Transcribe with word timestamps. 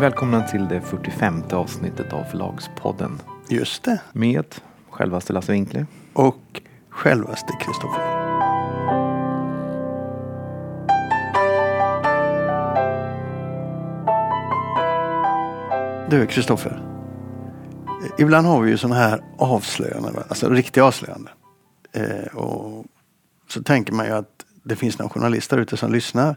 Välkomna 0.00 0.42
till 0.42 0.68
det 0.68 0.80
45 0.80 1.42
avsnittet 1.52 2.12
av 2.12 2.24
Förlagspodden. 2.24 3.22
Just 3.48 3.82
det. 3.82 4.00
Med 4.12 4.44
självaste 4.90 5.32
Lasse 5.32 5.52
Winkler. 5.52 5.86
Och 6.12 6.62
självaste 6.90 7.52
Kristoffer. 7.60 8.20
Du 16.10 16.26
Kristoffer. 16.26 16.82
Ibland 18.18 18.46
har 18.46 18.60
vi 18.60 18.70
ju 18.70 18.76
sådana 18.78 19.00
här 19.00 19.20
avslöjanden, 19.38 20.14
alltså 20.28 20.48
riktiga 20.48 20.84
avslöjanden. 20.84 21.34
Eh, 21.92 22.36
och 22.36 22.84
så 23.48 23.62
tänker 23.62 23.92
man 23.92 24.06
ju 24.06 24.12
att 24.12 24.44
det 24.62 24.76
finns 24.76 24.98
någon 24.98 25.08
journalist 25.08 25.50
där 25.50 25.58
ute 25.58 25.76
som 25.76 25.92
lyssnar. 25.92 26.36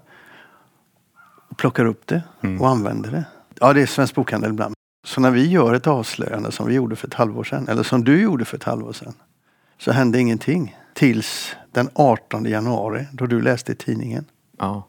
Och 1.49 1.57
plockar 1.57 1.85
upp 1.85 2.07
det 2.07 2.23
Mm. 2.41 2.61
och 2.61 2.69
använder 2.69 3.11
det. 3.11 3.25
Ja, 3.63 3.73
det 3.73 3.81
är 3.81 3.85
Svensk 3.85 4.15
Bokhandel 4.15 4.49
ibland. 4.49 4.75
Så 5.05 5.21
när 5.21 5.31
vi 5.31 5.47
gör 5.47 5.73
ett 5.73 5.87
avslöjande 5.87 6.51
som 6.51 6.67
vi 6.67 6.73
gjorde 6.73 6.95
för 6.95 7.07
ett 7.07 7.13
halvår 7.13 7.43
sedan, 7.43 7.67
eller 7.67 7.83
som 7.83 8.03
du 8.03 8.21
gjorde 8.21 8.45
för 8.45 8.57
ett 8.57 8.63
halvår 8.63 8.93
sedan, 8.93 9.13
så 9.77 9.91
hände 9.91 10.19
ingenting. 10.19 10.75
Tills 10.93 11.55
den 11.71 11.89
18 11.93 12.45
januari, 12.45 13.07
då 13.11 13.25
du 13.25 13.41
läste 13.41 13.71
i 13.71 13.75
tidningen. 13.75 14.25
Ja. 14.57 14.87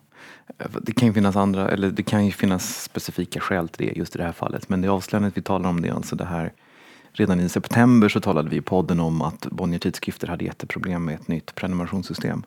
Det 0.82 0.92
kan 0.92 1.08
ju 1.08 1.14
finnas 1.14 1.36
andra, 1.36 1.68
eller 1.68 1.90
det 1.90 2.02
kan 2.02 2.26
ju 2.26 2.32
finnas 2.32 2.82
specifika 2.82 3.40
skäl 3.40 3.68
till 3.68 3.86
det 3.86 3.92
just 3.92 4.16
i 4.16 4.18
det 4.18 4.24
här 4.24 4.32
fallet. 4.32 4.68
Men 4.68 4.80
det 4.80 4.88
avslöjandet 4.88 5.36
vi 5.36 5.42
talar 5.42 5.68
om 5.68 5.82
det 5.82 5.88
är 5.88 5.92
alltså 5.92 6.16
det 6.16 6.24
här 6.24 6.52
Redan 7.12 7.40
i 7.40 7.48
september 7.48 8.08
så 8.08 8.20
talade 8.20 8.48
vi 8.50 8.56
i 8.56 8.60
podden 8.60 9.00
om 9.00 9.22
att 9.22 9.46
Bonnier 9.46 9.78
Tidskrifter 9.78 10.28
hade 10.28 10.44
jätteproblem 10.44 11.04
med 11.04 11.14
ett 11.14 11.28
nytt 11.28 11.54
prenumerationssystem. 11.54 12.42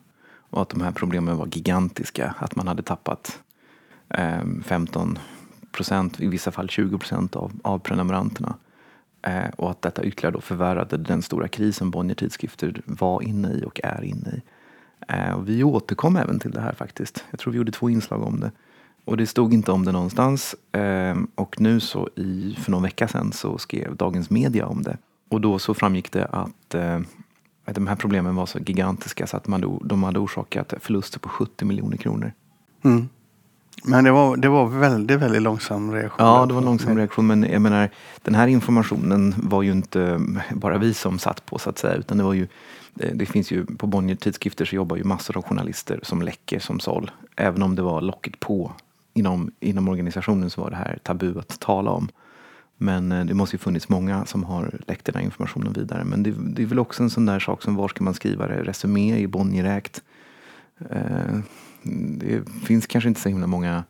Och 0.50 0.62
att 0.62 0.68
de 0.68 0.80
här 0.80 0.92
problemen 0.92 1.36
var 1.36 1.46
gigantiska. 1.46 2.34
Att 2.38 2.56
man 2.56 2.68
hade 2.68 2.82
tappat 2.82 3.38
eh, 4.08 4.44
15 4.64 5.18
procent, 5.72 6.20
i 6.20 6.28
vissa 6.28 6.50
fall 6.50 6.68
20 6.68 6.98
procent 6.98 7.36
av, 7.36 7.52
av 7.62 7.78
prenumeranterna. 7.78 8.54
Eh, 9.22 9.48
och 9.56 9.70
att 9.70 9.82
detta 9.82 10.04
ytterligare 10.04 10.34
då 10.34 10.40
förvärrade 10.40 10.96
den 10.96 11.22
stora 11.22 11.48
krisen 11.48 11.90
Bonnier 11.90 12.14
Tidskrifter 12.14 12.82
var 12.84 13.22
inne 13.22 13.52
i 13.52 13.64
och 13.64 13.80
är 13.84 14.04
inne 14.04 14.30
i. 14.30 14.42
Eh, 15.08 15.32
och 15.32 15.48
vi 15.48 15.64
återkom 15.64 16.16
även 16.16 16.38
till 16.38 16.50
det 16.50 16.60
här 16.60 16.72
faktiskt. 16.72 17.24
Jag 17.30 17.40
tror 17.40 17.52
vi 17.52 17.56
gjorde 17.58 17.72
två 17.72 17.90
inslag 17.90 18.22
om 18.22 18.40
det. 18.40 18.50
Och 19.04 19.16
det 19.16 19.26
stod 19.26 19.54
inte 19.54 19.72
om 19.72 19.84
det 19.84 19.92
någonstans. 19.92 20.54
Eh, 20.72 21.16
och 21.34 21.60
nu 21.60 21.80
så 21.80 22.08
i, 22.16 22.56
för 22.60 22.70
någon 22.70 22.82
vecka 22.82 23.08
sedan 23.08 23.32
så 23.32 23.58
skrev 23.58 23.96
Dagens 23.96 24.30
Media 24.30 24.66
om 24.66 24.82
det. 24.82 24.96
Och 25.28 25.40
då 25.40 25.58
så 25.58 25.74
framgick 25.74 26.12
det 26.12 26.24
att, 26.24 26.74
eh, 26.74 27.00
att 27.64 27.74
de 27.74 27.86
här 27.86 27.96
problemen 27.96 28.34
var 28.34 28.46
så 28.46 28.58
gigantiska 28.58 29.26
så 29.26 29.36
att 29.36 29.46
man, 29.46 29.80
de 29.84 30.02
hade 30.02 30.18
orsakat 30.18 30.74
förluster 30.80 31.18
på 31.18 31.28
70 31.28 31.64
miljoner 31.64 31.96
kronor. 31.96 32.32
Mm. 32.84 33.08
Men 33.84 34.04
det 34.04 34.10
var, 34.10 34.36
det 34.36 34.48
var 34.48 34.66
väldigt, 34.66 35.20
väldigt 35.20 35.42
långsam 35.42 35.92
reaktion. 35.92 36.26
Ja, 36.26 36.46
det 36.46 36.52
var 36.52 36.60
en 36.60 36.66
långsam 36.66 36.96
reaktion 36.96 37.26
men 37.26 37.42
jag 37.42 37.62
menar 37.62 37.90
den 38.22 38.34
här 38.34 38.46
informationen 38.46 39.34
var 39.36 39.62
ju 39.62 39.72
inte 39.72 40.20
bara 40.52 40.78
vi 40.78 40.94
som 40.94 41.18
satt 41.18 41.46
på 41.46 41.58
så 41.58 41.70
att 41.70 41.78
säga 41.78 41.94
utan 41.94 42.18
det 42.18 42.24
var 42.24 42.34
ju 42.34 42.48
eh, 43.00 43.10
det 43.14 43.26
finns 43.26 43.50
ju 43.50 43.66
på 43.66 43.86
Bonnier 43.86 44.16
tidskrifter 44.16 44.64
så 44.64 44.76
jobbar 44.76 44.96
ju 44.96 45.04
massor 45.04 45.36
av 45.36 45.42
journalister 45.42 46.00
som 46.02 46.22
läcker 46.22 46.58
som 46.58 46.80
såll. 46.80 47.10
Även 47.36 47.62
om 47.62 47.74
det 47.74 47.82
var 47.82 48.00
locket 48.00 48.40
på 48.40 48.72
inom, 49.14 49.50
inom 49.60 49.88
organisationen 49.88 50.50
så 50.50 50.60
var 50.60 50.70
det 50.70 50.76
här 50.76 50.98
tabu 51.02 51.38
att 51.38 51.60
tala 51.60 51.90
om. 51.90 52.08
Men 52.76 53.12
eh, 53.12 53.24
det 53.24 53.34
måste 53.34 53.56
ju 53.56 53.58
funnits 53.58 53.88
många 53.88 54.26
som 54.26 54.44
har 54.44 54.80
läckt 54.86 55.04
den 55.04 55.14
här 55.14 55.22
informationen 55.22 55.72
vidare. 55.72 56.04
Men 56.04 56.22
det, 56.22 56.34
det 56.38 56.62
är 56.62 56.66
väl 56.66 56.78
också 56.78 57.02
en 57.02 57.10
sån 57.10 57.26
där 57.26 57.38
sak 57.38 57.62
som 57.62 57.74
var 57.76 57.88
ska 57.88 58.04
man 58.04 58.14
skriva 58.14 58.46
det? 58.46 58.64
Resumé 58.64 59.18
i 59.18 59.26
Bonnierräkt. 59.26 60.02
Eh, 60.90 61.38
det 61.82 62.42
finns 62.66 62.86
kanske 62.86 63.08
inte 63.08 63.20
så 63.20 63.28
himla 63.28 63.46
många 63.46 63.84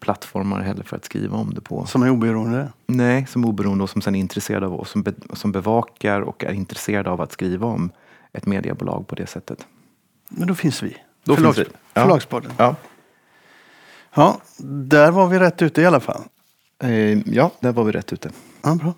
plattformar 0.00 0.60
heller 0.60 0.84
för 0.84 0.96
att 0.96 1.04
skriva 1.04 1.36
om 1.36 1.54
det 1.54 1.60
på. 1.60 1.86
Som 1.86 2.02
är 2.02 2.10
oberoende. 2.10 2.72
Nej, 2.86 3.26
som 3.26 3.44
oberoende 3.44 3.84
och 3.84 3.90
som 3.90 4.02
sen 4.02 4.14
är 4.14 4.20
intresserade 4.20 4.66
av 4.66 4.74
och 4.74 4.88
som, 4.88 5.02
be, 5.02 5.12
som 5.32 5.52
bevakar 5.52 6.20
och 6.20 6.44
är 6.44 6.52
intresserade 6.52 7.10
av 7.10 7.20
att 7.20 7.32
skriva 7.32 7.66
om 7.66 7.90
ett 8.32 8.46
mediebolag 8.46 9.06
på 9.06 9.14
det 9.14 9.26
sättet. 9.26 9.66
Men 10.28 10.48
då 10.48 10.54
finns 10.54 10.82
vi. 10.82 10.96
Då 11.24 11.36
Förlags, 11.36 11.56
finns 11.56 11.68
vi. 11.68 11.72
Ja. 11.94 12.02
Förlagspodden. 12.02 12.52
Ja. 12.56 12.76
Ja, 14.14 14.40
där 14.64 15.10
var 15.10 15.26
vi 15.26 15.38
rätt 15.38 15.62
ute 15.62 15.82
i 15.82 15.86
alla 15.86 16.00
fall. 16.00 16.22
Eh, 16.82 17.28
ja, 17.28 17.50
där 17.60 17.72
var 17.72 17.84
vi 17.84 17.92
rätt 17.92 18.12
ute. 18.12 18.30
Ja, 18.62 18.74
bra. 18.74 18.94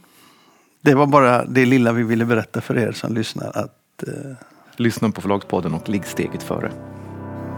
Det 0.81 0.95
var 0.95 1.07
bara 1.07 1.45
det 1.45 1.65
lilla 1.65 1.93
vi 1.93 2.03
ville 2.03 2.25
berätta 2.25 2.61
för 2.61 2.79
er 2.79 2.93
som 2.93 3.15
lyssnar. 3.15 3.59
Att, 3.59 4.03
eh, 4.03 4.37
Lyssna 4.77 5.11
på 5.11 5.21
Förlagspodden 5.21 5.75
och 5.75 5.89
ligg 5.89 6.07
steget 6.07 6.43
före. 6.43 6.73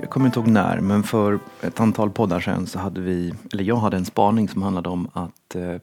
Jag 0.09 0.13
kommer 0.13 0.25
inte 0.25 0.39
ihåg 0.39 0.47
när, 0.47 0.79
men 0.79 1.03
för 1.03 1.39
ett 1.61 1.79
antal 1.79 2.09
poddar 2.11 2.39
sedan 2.39 2.67
så 2.67 2.79
hade 2.79 3.01
vi, 3.01 3.33
eller 3.53 3.63
jag 3.63 3.75
hade 3.75 3.97
en 3.97 4.05
spaning 4.05 4.49
som 4.49 4.61
handlade 4.61 4.89
om 4.89 5.07
att 5.13 5.55
eh, 5.55 5.75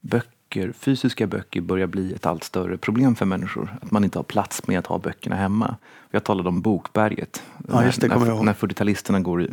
böcker, 0.00 0.72
fysiska 0.72 1.26
böcker 1.26 1.60
börjar 1.60 1.86
bli 1.86 2.12
ett 2.12 2.26
allt 2.26 2.44
större 2.44 2.76
problem 2.76 3.14
för 3.14 3.26
människor. 3.26 3.76
Att 3.82 3.90
man 3.90 4.04
inte 4.04 4.18
har 4.18 4.22
plats 4.22 4.66
med 4.66 4.78
att 4.78 4.86
ha 4.86 4.98
böckerna 4.98 5.36
hemma. 5.36 5.76
Jag 6.10 6.24
talade 6.24 6.48
om 6.48 6.60
bokberget. 6.60 7.42
Ja, 7.68 7.84
just 7.84 8.00
det, 8.00 8.08
när, 8.08 8.14
kommer 8.14 8.26
jag 8.26 8.36
ihåg. 8.36 8.44
när 8.44 8.52
40-talisterna 8.52 9.20
går, 9.22 9.42
i- 9.42 9.50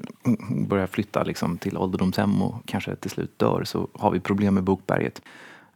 börjar 0.67 0.87
flytta 0.87 1.23
liksom, 1.23 1.57
till 1.57 1.77
ålderdomshem 1.77 2.41
och 2.41 2.55
kanske 2.65 2.95
till 2.95 3.11
slut 3.11 3.39
dör 3.39 3.63
så 3.63 3.87
har 3.93 4.11
vi 4.11 4.19
problem 4.19 4.53
med 4.53 4.63
bokberget. 4.63 5.21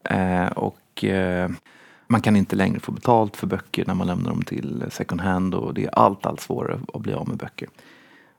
Eh, 0.03 0.45
och 0.47 1.03
eh, 1.03 1.50
man 2.07 2.22
kan 2.22 2.35
inte 2.35 2.56
längre 2.56 2.79
få 2.79 2.91
betalt 2.91 3.38
för 3.38 3.47
böcker 3.47 3.83
när 3.88 3.94
man 3.94 4.07
lämnar 4.07 4.29
dem 4.29 4.41
till 4.41 4.83
second 4.91 5.22
hand 5.22 5.56
och 5.56 5.73
det 5.73 5.85
är 5.85 6.00
allt, 6.00 6.25
allt 6.25 6.41
svårare 6.41 6.79
att 6.94 7.01
bli 7.01 7.13
av 7.13 7.28
med 7.28 7.38
böcker. 7.38 7.68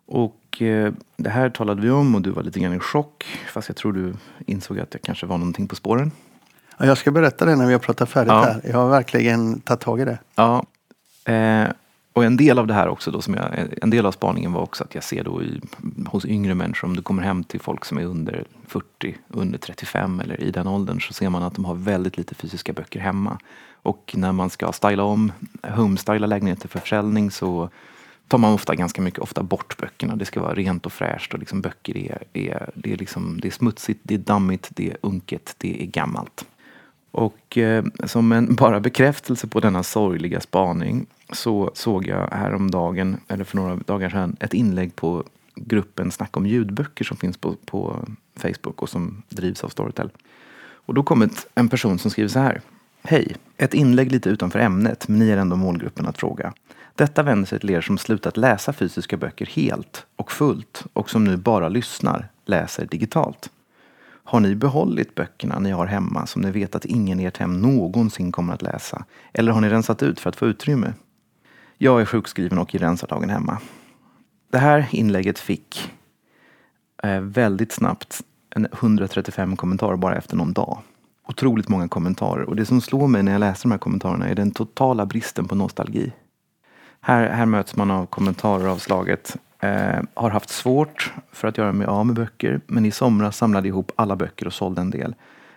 Och 0.07 0.63
eh, 0.63 0.93
det 1.17 1.31
här 1.31 1.51
talade 1.51 1.83
vi 1.83 1.91
om 1.91 2.15
och 2.15 2.23
du 2.23 2.31
var 2.31 2.43
lite 2.43 2.61
grann 2.61 2.75
i 2.75 2.79
chock. 2.79 3.25
Fast 3.53 3.69
jag 3.69 3.77
tror 3.77 3.93
du 3.93 4.15
insåg 4.47 4.79
att 4.81 4.95
jag 4.95 5.03
kanske 5.03 5.27
var 5.27 5.39
någonting 5.39 5.67
på 5.69 5.77
spåren. 5.77 6.11
ja, 6.79 6.87
jag 6.87 6.99
ska 6.99 7.11
berätta 7.11 7.45
det 7.45 7.57
när 7.57 7.67
vi 7.67 7.73
har 7.73 7.81
pratat 7.81 8.09
färdigt 8.09 8.33
Ja. 8.33 8.43
här. 8.43 8.61
Jag 8.65 8.79
har 8.79 8.89
verkligen 8.89 9.61
tagit 9.61 9.81
tag 9.81 10.01
i 10.01 10.05
det. 10.05 10.19
Ja. 10.35 10.65
Eh, 11.33 11.69
och 12.15 12.25
en 12.25 12.37
del 12.37 12.59
av 12.59 12.67
det 12.67 12.75
här 12.75 12.89
också 12.89 13.11
då, 13.11 13.23
som 13.23 13.35
jag, 13.35 13.45
en 13.83 13.91
del 13.91 14.07
av 14.07 14.13
spaningen 14.13 14.53
var 14.53 14.61
också 14.63 14.85
att 14.85 14.95
jag 14.95 15.05
ser 15.05 15.25
då 15.25 15.43
i, 15.43 15.61
hos 16.07 16.25
yngre 16.25 16.55
människor, 16.55 16.89
om 16.89 16.97
du 16.97 17.03
kommer 17.03 17.23
hem 17.23 17.45
till 17.45 17.61
folk 17.61 17.85
som 17.85 17.99
är 17.99 18.05
under 18.05 18.45
40, 18.67 19.17
under 19.29 19.59
35 19.59 20.21
eller 20.21 20.41
i 20.41 20.51
den 20.51 20.67
åldern 20.67 21.01
så 21.01 21.13
ser 21.13 21.31
man 21.31 21.43
att 21.43 21.55
de 21.55 21.65
har 21.65 21.75
väldigt 21.75 22.17
lite 22.17 22.35
fysiska 22.35 22.73
böcker 22.73 23.01
hemma. 23.01 23.39
Och 23.83 24.13
när 24.17 24.33
man 24.33 24.51
ska 24.51 24.73
styla 24.73 25.03
om, 25.05 25.33
homestyla 25.63 26.27
lägenheter 26.27 26.69
för 26.69 26.79
försäljning 26.79 27.31
så 27.31 27.69
tar 28.33 28.39
man 28.39 28.53
ofta 28.53 28.75
ganska 28.75 29.03
mycket 29.03 29.21
ofta 29.21 29.43
bort 29.43 29.77
böckerna. 29.77 30.17
Det 30.17 30.25
ska 30.25 30.41
vara 30.41 30.55
rent 30.55 30.87
och 30.87 30.93
fräscht 30.93 31.35
och 31.35 31.39
liksom 31.39 31.61
böcker 31.61 31.97
är, 31.97 32.23
är, 32.33 32.71
det 32.75 32.93
är, 32.93 32.97
liksom, 32.97 33.41
det 33.41 33.49
är 33.49 33.53
smutsigt, 33.53 34.01
det 34.03 34.15
är 34.15 34.19
dammigt, 34.19 34.69
det 34.71 34.91
är 34.91 34.97
unket, 35.01 35.55
det 35.59 35.83
är 35.83 35.87
gammalt. 35.87 36.45
Och 37.11 37.59
eh, 37.59 37.85
som 38.05 38.33
en 38.33 38.55
bara 38.61 38.81
bekräftelse 38.81 39.47
på 39.47 39.61
denna 39.61 39.83
sorgliga 39.83 40.41
spaning 40.41 41.07
så 41.33 41.71
såg 41.75 42.07
jag 42.07 42.29
häromdagen, 42.31 43.17
eller 43.29 43.45
för 43.45 43.57
några 43.57 43.77
dagar 43.77 44.11
sedan, 44.11 44.37
ett 44.41 44.55
inlägg 44.55 44.97
på 44.97 45.25
gruppen 45.55 46.11
Snack 46.11 46.37
om 46.37 46.47
ljudböcker 46.47 47.05
som 47.05 47.17
finns 47.17 47.37
på, 47.37 47.57
på 47.65 48.09
Facebook 48.37 48.83
och 48.83 48.89
som 48.89 49.23
drivs 49.29 49.65
av 49.65 49.69
Storytel. 49.69 50.11
Och 50.87 50.95
då 50.95 51.03
kom 51.03 51.23
ett, 51.23 51.47
en 51.55 51.69
person 51.69 51.99
som 51.99 52.11
skriver 52.11 52.29
så 52.29 52.39
här. 52.39 52.61
Hej! 53.03 53.37
Ett 53.57 53.75
inlägg 53.75 54.13
lite 54.13 54.29
utanför 54.29 54.59
ämnet, 54.59 55.09
men 55.09 55.19
ni 55.19 55.31
är 55.31 55.37
ändå 55.37 55.57
målgruppen 55.57 56.07
att 56.07 56.19
fråga. 56.19 56.53
Detta 56.95 57.23
vänder 57.23 57.47
sig 57.47 57.61
till 57.61 57.71
er 57.71 57.81
som 57.81 57.99
slutat 57.99 58.37
läsa 58.37 58.73
fysiska 58.73 59.17
böcker 59.17 59.47
helt 59.47 60.07
och 60.17 60.33
fullt 60.33 60.85
och 60.93 61.11
som 61.11 61.25
nu 61.25 61.37
bara 61.37 61.69
lyssnar, 61.69 62.29
läser 62.45 62.87
digitalt. 62.87 63.51
Har 64.25 64.41
ni 64.41 64.55
behållit 64.55 65.15
böckerna 65.15 65.59
ni 65.59 65.71
har 65.71 65.87
hemma 65.87 66.27
som 66.27 66.43
ni 66.43 66.51
vet 66.51 66.75
att 66.75 66.85
ingen 66.85 67.21
i 67.21 67.25
ert 67.25 67.37
hem 67.37 67.61
någonsin 67.61 68.33
kommer 68.33 68.55
att 68.55 68.63
läsa? 68.63 69.05
Eller 69.33 69.53
har 69.53 69.61
ni 69.61 69.69
rensat 69.69 70.03
ut 70.03 70.21
för 70.21 70.29
att 70.29 70.37
få 70.37 70.47
utrymme? 70.47 70.95
Jag 71.79 72.01
är 72.01 72.05
sjukskriven 72.05 72.59
och 72.59 72.75
i 72.75 72.79
rensardagen 72.79 73.31
hemma. 73.31 73.59
Det 74.51 74.59
här 74.59 74.89
inlägget 74.91 75.39
fick 75.39 75.93
eh, 77.03 77.21
väldigt 77.21 77.73
snabbt 77.73 78.23
en 78.51 78.67
135 78.73 79.57
kommentarer 79.57 79.97
bara 79.97 80.17
efter 80.17 80.37
någon 80.37 80.53
dag. 80.53 80.79
Otroligt 81.29 81.69
många 81.69 81.89
kommentarer 81.89 82.43
och 82.43 82.57
det 82.57 82.67
som 82.67 82.81
slår 82.81 83.09
mig 83.09 83.23
när 83.23 83.33
jag 83.33 83.41
läser 83.41 83.63
de 83.63 83.71
här 83.71 83.79
kommentarerna 83.79 84.29
är 84.29 84.35
den 84.35 84.51
totala 84.51 85.07
bristen 85.07 85.49
på 85.49 85.55
nostalgi. 85.55 86.13
Här, 87.05 87.29
här 87.29 87.47
möts 87.47 87.77
man 87.77 87.91
av 87.91 88.07
kommentarer 88.07 88.67
av 88.67 88.79
slaget 88.79 89.37
eh, 89.61 90.01
har 90.15 90.31
haft 90.31 90.49
svårt 90.49 91.13
för 91.33 91.49
att 91.49 91.59
göra 91.59 91.73
mig 91.73 91.87
av 91.87 92.07
med 92.07 92.15
böcker 92.15 92.61
men 92.67 92.87
i 92.87 92.91
somras 92.91 93.37
samlade 93.37 93.69
ihop 93.69 93.93
alla 93.97 94.17
böcker 94.17 94.47
och 94.47 94.53
sålde 94.53 94.81
en 94.81 94.91
del. 94.91 95.15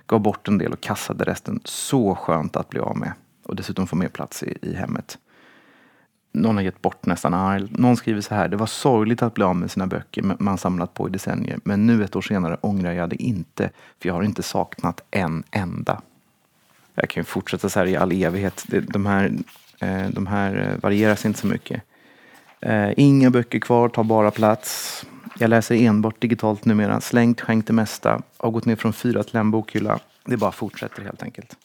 Gav 0.07 0.19
bort 0.19 0.47
en 0.47 0.57
del 0.57 0.73
och 0.73 0.81
kassade 0.81 1.23
resten. 1.23 1.59
Så 1.63 2.15
skönt 2.15 2.55
att 2.55 2.69
bli 2.69 2.79
av 2.79 2.97
med. 2.97 3.13
Och 3.43 3.55
dessutom 3.55 3.87
få 3.87 3.95
mer 3.95 4.07
plats 4.07 4.43
i, 4.43 4.57
i 4.61 4.75
hemmet. 4.75 5.17
Någon 6.31 6.55
har 6.55 6.63
gett 6.63 6.81
bort 6.81 7.05
nästan 7.05 7.33
allt. 7.33 7.77
Någon 7.77 7.97
skriver 7.97 8.21
så 8.21 8.35
här. 8.35 8.47
Det 8.47 8.57
var 8.57 8.65
sorgligt 8.65 9.21
att 9.21 9.33
bli 9.33 9.43
av 9.43 9.55
med 9.55 9.71
sina 9.71 9.87
böcker 9.87 10.35
man 10.39 10.57
samlat 10.57 10.93
på 10.93 11.07
i 11.07 11.11
decennier. 11.11 11.59
Men 11.63 11.87
nu 11.87 12.03
ett 12.03 12.15
år 12.15 12.21
senare 12.21 12.57
ångrar 12.61 12.91
jag 12.91 13.09
det 13.09 13.23
inte. 13.23 13.69
För 14.01 14.09
jag 14.09 14.13
har 14.13 14.23
inte 14.23 14.43
saknat 14.43 15.01
en 15.11 15.43
enda. 15.51 16.01
Jag 16.95 17.09
kan 17.09 17.21
ju 17.21 17.25
fortsätta 17.25 17.69
så 17.69 17.79
här 17.79 17.85
i 17.85 17.97
all 17.97 18.11
evighet. 18.11 18.65
De 18.67 19.05
här 19.05 19.31
Eh, 19.79 20.09
de 20.09 20.27
här 20.27 20.55
eh, 20.55 20.81
varieras 20.81 21.25
inte 21.25 21.39
så 21.39 21.47
mycket. 21.47 21.81
Eh, 22.61 22.89
inga 22.97 23.29
böcker 23.29 23.59
kvar, 23.59 23.89
tar 23.89 24.03
bara 24.03 24.31
plats. 24.31 25.05
Jag 25.39 25.49
läser 25.49 25.75
enbart 25.75 26.21
digitalt 26.21 26.65
numera. 26.65 27.01
Slängt, 27.01 27.41
skänkt 27.41 27.67
det 27.67 27.73
mesta. 27.73 28.21
Har 28.37 28.51
gått 28.51 28.65
ner 28.65 28.75
från 28.75 28.93
fyra 28.93 29.23
till 29.23 29.35
en 29.35 29.51
bokhylla. 29.51 29.99
Det 30.25 30.37
bara 30.37 30.51
fortsätter 30.51 31.01
helt 31.01 31.23
enkelt. 31.23 31.57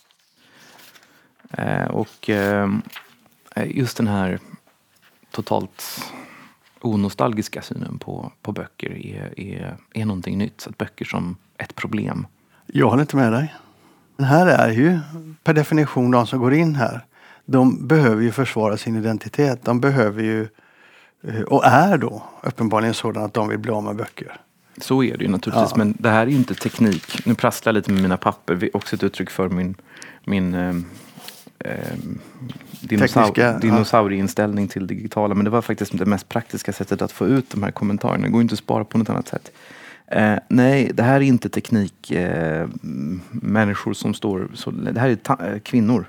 Och 1.91 2.31
just 3.67 3.97
den 3.97 4.09
här 4.09 4.39
totalt 5.31 6.03
onostalgiska 6.81 7.63
synen 7.63 7.99
på, 7.99 8.33
på 8.43 8.53
böcker 8.53 9.07
är, 9.07 9.41
är, 9.41 9.77
är 9.95 10.05
någonting 10.05 10.39
nytt. 10.39 10.61
Så 10.61 10.71
att 10.71 10.79
böcker 10.79 11.05
som 11.05 11.37
ett 11.59 11.75
problem. 11.75 12.27
Jag 12.67 12.89
håller 12.89 13.03
inte 13.03 13.17
med 13.17 13.33
dig. 13.33 13.55
Den 14.17 14.27
här 14.27 14.47
är 14.47 14.71
ju 14.71 14.99
per 15.45 15.55
definition 15.55 16.11
de 16.11 16.27
som 16.27 16.39
går 16.39 16.55
in 16.55 16.75
här. 16.75 17.05
De 17.51 17.87
behöver 17.87 18.23
ju 18.23 18.33
försvara 18.33 18.77
sin 18.77 18.97
identitet. 18.97 19.65
De 19.65 19.81
behöver 19.81 20.23
ju 20.23 20.49
eh, 21.23 21.41
och 21.43 21.65
är 21.65 21.99
då 21.99 22.23
uppenbarligen 22.43 22.95
sådana 22.95 23.27
att 23.27 23.35
de 23.35 23.49
vill 23.49 23.59
bli 23.59 23.71
av 23.71 23.83
med 23.83 23.97
böcker. 23.97 24.37
Så 24.79 25.03
är 25.03 25.17
det 25.17 25.25
ju 25.25 25.31
naturligtvis, 25.31 25.71
ja. 25.71 25.77
men 25.77 25.95
det 25.99 26.09
här 26.09 26.23
är 26.23 26.31
ju 26.31 26.37
inte 26.37 26.55
teknik. 26.55 27.27
Nu 27.27 27.35
prasslar 27.35 27.73
jag 27.73 27.75
lite 27.75 27.93
med 27.93 28.03
mina 28.03 28.17
papper, 28.17 28.71
också 28.77 28.97
ett 28.97 29.03
uttryck 29.03 29.31
för 29.31 29.49
min, 29.49 29.75
min 30.25 30.55
eh, 30.55 30.77
eh, 31.59 31.97
dinosaur 32.81 33.61
dinosaurieinställning 33.61 34.69
till 34.69 34.87
digitala. 34.87 35.35
Men 35.35 35.45
det 35.45 35.51
var 35.51 35.63
faktiskt 35.63 35.99
det 35.99 36.07
mest 36.07 36.29
praktiska 36.29 36.73
sättet 36.73 37.03
att 37.03 37.13
få 37.13 37.27
ut 37.27 37.51
de 37.51 37.63
här 37.63 37.71
kommentarerna. 37.71 38.25
Det 38.25 38.33
går 38.33 38.43
inte 38.43 38.53
att 38.53 38.59
spara 38.59 38.85
på 38.85 38.99
något 38.99 39.11
annat 39.11 39.29
sätt. 39.29 39.53
Eh, 40.07 40.39
nej, 40.49 40.91
det 40.95 41.03
här 41.03 41.17
är 41.17 41.21
inte 41.21 41.49
teknik. 41.49 42.11
Eh, 42.11 42.69
som 43.95 44.15
står... 44.15 44.51
Så, 44.55 44.71
det 44.71 45.01
här 45.01 45.09
är 45.09 45.53
eh, 45.53 45.59
kvinnor 45.59 46.07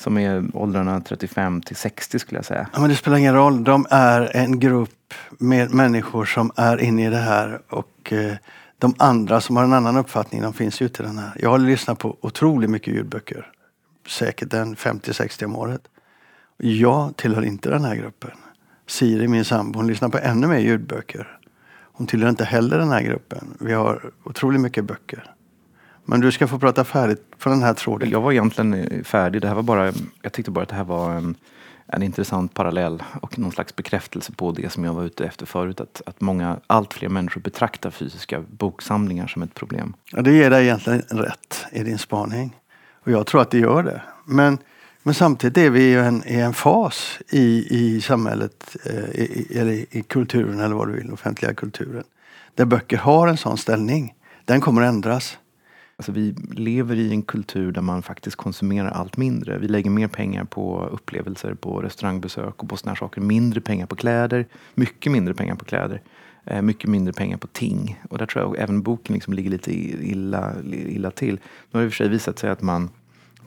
som 0.00 0.18
är 0.18 0.44
åldrarna 0.54 1.00
35 1.00 1.62
till 1.62 1.76
60 1.76 2.18
skulle 2.18 2.38
jag 2.38 2.44
säga. 2.44 2.68
Ja, 2.72 2.80
men 2.80 2.90
det 2.90 2.96
spelar 2.96 3.16
ingen 3.16 3.34
roll. 3.34 3.64
De 3.64 3.86
är 3.90 4.36
en 4.36 4.60
grupp 4.60 5.14
med 5.38 5.74
människor 5.74 6.24
som 6.24 6.52
är 6.56 6.80
inne 6.80 7.06
i 7.06 7.10
det 7.10 7.16
här 7.16 7.60
och 7.68 8.12
eh, 8.12 8.34
de 8.78 8.94
andra 8.98 9.40
som 9.40 9.56
har 9.56 9.64
en 9.64 9.72
annan 9.72 9.96
uppfattning, 9.96 10.42
de 10.42 10.52
finns 10.52 10.82
ju 10.82 10.86
ute 10.86 11.02
i 11.02 11.06
den 11.06 11.18
här. 11.18 11.32
Jag 11.38 11.50
har 11.50 11.58
lyssnat 11.58 11.98
på 11.98 12.16
otroligt 12.20 12.70
mycket 12.70 12.94
ljudböcker. 12.94 13.46
Säkert 14.08 14.54
en 14.54 14.76
50-60 14.76 15.44
om 15.44 15.56
året. 15.56 15.82
Jag 16.56 17.16
tillhör 17.16 17.42
inte 17.42 17.70
den 17.70 17.84
här 17.84 17.96
gruppen. 17.96 18.30
Siri, 18.86 19.28
min 19.28 19.44
sambo, 19.44 19.78
hon 19.78 19.86
lyssnar 19.86 20.08
på 20.08 20.18
ännu 20.18 20.46
mer 20.46 20.58
ljudböcker. 20.58 21.38
Hon 21.92 22.06
tillhör 22.06 22.30
inte 22.30 22.44
heller 22.44 22.78
den 22.78 22.90
här 22.90 23.02
gruppen. 23.02 23.56
Vi 23.60 23.72
har 23.72 24.10
otroligt 24.24 24.60
mycket 24.60 24.84
böcker. 24.84 25.34
Men 26.10 26.20
du 26.20 26.32
ska 26.32 26.46
få 26.46 26.58
prata 26.58 26.84
färdigt 26.84 27.38
på 27.38 27.48
den 27.48 27.62
här 27.62 27.74
tråden. 27.74 28.10
Jag 28.10 28.20
var 28.20 28.32
egentligen 28.32 29.04
färdig. 29.04 29.42
Det 29.42 29.48
här 29.48 29.54
var 29.54 29.62
bara, 29.62 29.92
jag 30.22 30.32
tyckte 30.32 30.50
bara 30.50 30.62
att 30.62 30.68
det 30.68 30.74
här 30.74 30.84
var 30.84 31.12
en, 31.12 31.34
en 31.86 32.02
intressant 32.02 32.54
parallell 32.54 33.02
och 33.22 33.38
någon 33.38 33.52
slags 33.52 33.76
bekräftelse 33.76 34.32
på 34.32 34.52
det 34.52 34.72
som 34.72 34.84
jag 34.84 34.94
var 34.94 35.04
ute 35.04 35.24
efter 35.24 35.46
förut. 35.46 35.80
Att, 35.80 36.02
att 36.06 36.20
många, 36.20 36.60
allt 36.66 36.94
fler 36.94 37.08
människor 37.08 37.40
betraktar 37.40 37.90
fysiska 37.90 38.40
boksamlingar 38.40 39.26
som 39.26 39.42
ett 39.42 39.54
problem. 39.54 39.94
Ja, 40.12 40.22
det 40.22 40.32
ger 40.32 40.50
dig 40.50 40.64
egentligen 40.64 41.00
rätt 41.00 41.66
i 41.72 41.82
din 41.82 41.98
spaning. 41.98 42.56
Och 43.04 43.12
jag 43.12 43.26
tror 43.26 43.40
att 43.40 43.50
det 43.50 43.58
gör 43.58 43.82
det. 43.82 44.02
Men, 44.24 44.58
men 45.02 45.14
samtidigt 45.14 45.58
är 45.58 45.70
vi 45.70 45.82
i 45.82 45.94
en, 45.94 46.22
i 46.26 46.40
en 46.40 46.54
fas 46.54 47.18
i, 47.28 47.66
i 47.70 48.00
samhället, 48.00 48.76
eh, 48.86 49.10
i, 49.10 49.46
eller 49.54 49.72
i 49.72 50.04
kulturen 50.08 50.60
eller 50.60 50.74
vad 50.74 50.88
du 50.88 50.92
vill, 50.92 51.12
offentliga 51.12 51.54
kulturen. 51.54 52.04
Där 52.54 52.64
böcker 52.64 52.96
har 52.96 53.28
en 53.28 53.36
sån 53.36 53.58
ställning. 53.58 54.14
Den 54.44 54.60
kommer 54.60 54.82
att 54.82 54.88
ändras. 54.88 55.38
Alltså 56.00 56.12
vi 56.12 56.34
lever 56.50 56.96
i 56.96 57.10
en 57.10 57.22
kultur 57.22 57.72
där 57.72 57.82
man 57.82 58.02
faktiskt 58.02 58.36
konsumerar 58.36 58.90
allt 58.90 59.16
mindre. 59.16 59.58
Vi 59.58 59.68
lägger 59.68 59.90
mer 59.90 60.08
pengar 60.08 60.44
på 60.44 60.88
upplevelser, 60.92 61.54
på 61.54 61.82
restaurangbesök 61.82 62.62
och 62.62 62.68
på 62.68 62.76
sådana 62.76 62.96
saker. 62.96 63.20
Mindre 63.20 63.60
pengar 63.60 63.86
på 63.86 63.96
kläder, 63.96 64.46
mycket 64.74 65.12
mindre 65.12 65.34
pengar 65.34 65.54
på 65.54 65.64
kläder. 65.64 66.02
Eh, 66.44 66.62
mycket 66.62 66.90
mindre 66.90 67.12
pengar 67.12 67.36
på 67.36 67.46
ting. 67.46 68.00
Och 68.10 68.18
där 68.18 68.26
tror 68.26 68.44
jag 68.44 68.62
även 68.62 68.82
boken 68.82 69.14
liksom 69.14 69.34
ligger 69.34 69.50
lite 69.50 69.72
illa, 69.72 70.54
illa 70.72 71.10
till. 71.10 71.34
Nu 71.70 71.78
har 71.78 71.80
det 71.80 71.84
i 71.84 71.88
och 71.88 71.92
för 71.92 71.96
sig 71.96 72.08
visat 72.08 72.38
sig 72.38 72.50
att 72.50 72.62
man 72.62 72.90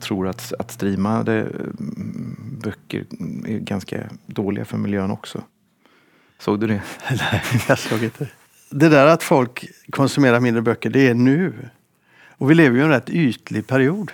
tror 0.00 0.28
att, 0.28 0.52
att 0.58 0.70
streamade 0.70 1.40
mm, 1.40 2.58
böcker 2.62 3.06
är 3.46 3.58
ganska 3.58 4.00
dåliga 4.26 4.64
för 4.64 4.78
miljön 4.78 5.10
också. 5.10 5.42
Såg 6.38 6.60
du 6.60 6.66
det? 6.66 6.82
Nej, 7.10 7.42
jag 7.68 7.78
såg 7.78 8.02
inte. 8.02 8.28
Det 8.70 8.88
där 8.88 9.06
att 9.06 9.22
folk 9.22 9.66
konsumerar 9.90 10.40
mindre 10.40 10.62
böcker, 10.62 10.90
det 10.90 11.08
är 11.08 11.14
nu. 11.14 11.52
Och 12.38 12.50
vi 12.50 12.54
lever 12.54 12.76
ju 12.76 12.82
i 12.82 12.84
en 12.84 12.90
rätt 12.90 13.10
ytlig 13.10 13.66
period, 13.66 14.12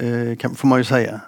eh, 0.00 0.52
får 0.54 0.66
man 0.68 0.78
ju 0.78 0.84
säga. 0.84 1.20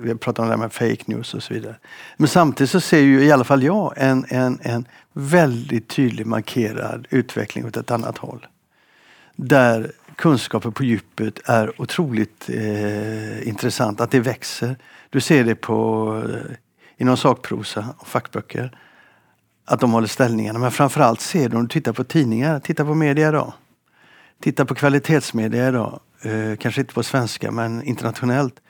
Vi 0.00 0.14
pratar 0.14 0.42
om 0.42 0.48
det 0.48 0.54
här 0.54 0.62
med 0.62 0.72
fake 0.72 1.02
news 1.06 1.34
och 1.34 1.42
så 1.42 1.54
vidare. 1.54 1.76
Men 2.16 2.28
samtidigt 2.28 2.70
så 2.70 2.80
ser 2.80 3.00
ju 3.00 3.24
i 3.24 3.32
alla 3.32 3.44
fall 3.44 3.62
jag 3.62 3.94
en, 3.96 4.24
en, 4.28 4.58
en 4.62 4.84
väldigt 5.12 5.88
tydlig 5.88 6.26
markerad 6.26 7.06
utveckling 7.10 7.66
åt 7.66 7.76
ett 7.76 7.90
annat 7.90 8.18
håll. 8.18 8.46
Där 9.36 9.92
kunskapen 10.16 10.72
på 10.72 10.84
djupet 10.84 11.40
är 11.44 11.80
otroligt 11.80 12.50
eh, 12.50 13.48
intressant, 13.48 14.00
att 14.00 14.10
det 14.10 14.20
växer. 14.20 14.76
Du 15.10 15.20
ser 15.20 15.44
det 15.44 15.54
på, 15.54 16.22
eh, 16.28 16.56
inom 16.96 17.16
sakprosa 17.16 17.94
och 17.98 18.06
fackböcker, 18.06 18.78
att 19.64 19.80
de 19.80 19.92
håller 19.92 20.08
ställningarna. 20.08 20.58
Men 20.58 20.70
framförallt 20.70 21.20
ser 21.20 21.48
du 21.48 21.56
om 21.56 21.62
du 21.62 21.68
tittar 21.68 21.92
på 21.92 22.04
tidningar, 22.04 22.60
titta 22.60 22.84
på 22.84 22.94
media 22.94 23.28
idag. 23.28 23.52
Titta 24.40 24.64
på 24.64 24.74
kvalitetsmedia 24.74 25.68
idag, 25.68 26.00
eh, 26.22 26.56
kanske 26.56 26.80
inte 26.80 26.94
på 26.94 27.02
svenska 27.02 27.50
men 27.50 27.82
internationellt, 27.82 28.60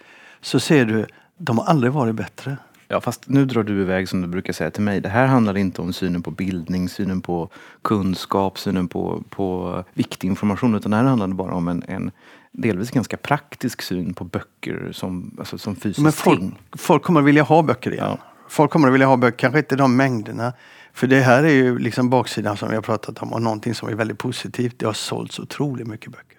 så 0.40 0.60
ser 0.60 0.84
du, 0.84 1.06
de 1.38 1.58
har 1.58 1.64
aldrig 1.64 1.92
varit 1.92 2.14
bättre. 2.14 2.56
Ja, 2.88 3.00
fast 3.00 3.28
nu 3.28 3.44
drar 3.44 3.62
du 3.62 3.80
iväg 3.80 4.08
som 4.08 4.20
du 4.20 4.28
brukar 4.28 4.52
säga 4.52 4.70
till 4.70 4.82
mig. 4.82 5.00
Det 5.00 5.08
här 5.08 5.26
handlar 5.26 5.56
inte 5.56 5.82
om 5.82 5.92
synen 5.92 6.22
på 6.22 6.30
bildning, 6.30 6.88
synen 6.88 7.20
på 7.20 7.50
kunskap, 7.82 8.58
synen 8.58 8.88
på, 8.88 9.22
på 9.30 9.84
viktig 9.94 10.28
information. 10.28 10.74
Utan 10.74 10.90
det 10.90 10.96
här 10.96 11.04
handlar 11.04 11.28
bara 11.28 11.54
om 11.54 11.68
en, 11.68 11.82
en 11.88 12.10
delvis 12.52 12.90
ganska 12.90 13.16
praktisk 13.16 13.82
syn 13.82 14.14
på 14.14 14.24
böcker 14.24 14.92
som, 14.92 15.36
alltså 15.38 15.58
som 15.58 15.76
fysiskt 15.76 16.02
Men 16.02 16.12
folk, 16.12 16.40
ting. 16.40 16.58
Folk 16.72 17.02
kommer 17.02 17.22
vilja 17.22 17.42
ha 17.42 17.62
böcker 17.62 17.92
igen. 17.92 18.06
Ja. 18.06 18.18
Folk 18.50 18.70
kommer 18.70 18.88
att 18.88 18.94
vilja 18.94 19.06
ha 19.06 19.16
böcker, 19.16 19.38
kanske 19.38 19.58
inte 19.58 19.76
de 19.76 19.96
mängderna. 19.96 20.52
För 20.92 21.06
det 21.06 21.20
här 21.20 21.42
är 21.42 21.52
ju 21.52 21.78
liksom 21.78 22.10
baksidan 22.10 22.56
som 22.56 22.68
vi 22.68 22.74
har 22.74 22.82
pratat 22.82 23.22
om 23.22 23.32
och 23.32 23.42
någonting 23.42 23.74
som 23.74 23.88
är 23.88 23.94
väldigt 23.94 24.18
positivt. 24.18 24.78
Det 24.78 24.86
har 24.86 24.92
sålts 24.92 25.38
otroligt 25.38 25.86
mycket 25.86 26.12
böcker. 26.12 26.38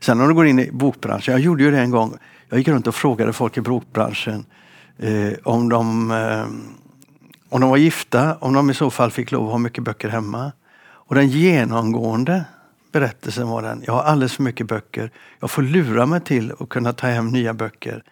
Sen 0.00 0.20
om 0.20 0.28
du 0.28 0.34
går 0.34 0.46
in 0.46 0.58
i 0.58 0.70
bokbranschen, 0.72 1.32
jag 1.32 1.40
gjorde 1.40 1.62
ju 1.62 1.70
det 1.70 1.78
en 1.78 1.90
gång. 1.90 2.18
Jag 2.48 2.58
gick 2.58 2.68
runt 2.68 2.86
och 2.86 2.94
frågade 2.94 3.32
folk 3.32 3.56
i 3.56 3.60
bokbranschen 3.60 4.46
eh, 4.98 5.32
om, 5.44 5.68
de, 5.68 6.10
eh, 6.10 6.46
om 7.48 7.60
de 7.60 7.70
var 7.70 7.76
gifta, 7.76 8.36
om 8.36 8.52
de 8.52 8.70
i 8.70 8.74
så 8.74 8.90
fall 8.90 9.10
fick 9.10 9.32
lov 9.32 9.44
att 9.44 9.50
ha 9.50 9.58
mycket 9.58 9.84
böcker 9.84 10.08
hemma. 10.08 10.52
Och 10.82 11.14
den 11.14 11.28
genomgående 11.28 12.44
berättelsen 12.92 13.48
var 13.48 13.62
den, 13.62 13.82
jag 13.86 13.92
har 13.92 14.02
alldeles 14.02 14.36
för 14.36 14.42
mycket 14.42 14.66
böcker. 14.66 15.10
Jag 15.40 15.50
får 15.50 15.62
lura 15.62 16.06
mig 16.06 16.20
till 16.20 16.52
att 16.60 16.68
kunna 16.68 16.92
ta 16.92 17.06
hem 17.06 17.28
nya 17.28 17.54
böcker. 17.54 18.02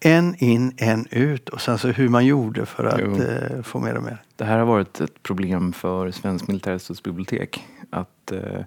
En 0.00 0.34
in, 0.38 0.74
en 0.76 1.06
ut 1.10 1.48
och 1.48 1.60
sen 1.60 1.78
så 1.78 1.88
hur 1.88 2.08
man 2.08 2.26
gjorde 2.26 2.66
för 2.66 2.84
att 2.84 3.00
eh, 3.00 3.62
få 3.62 3.80
mer 3.80 3.94
och 3.94 4.02
mer. 4.02 4.22
Det 4.36 4.44
här 4.44 4.58
har 4.58 4.66
varit 4.66 5.00
ett 5.00 5.22
problem 5.22 5.72
för 5.72 6.10
Svensk 6.10 6.48
militärhistorisk 6.48 7.04
Att 7.90 8.32
eh, 8.32 8.64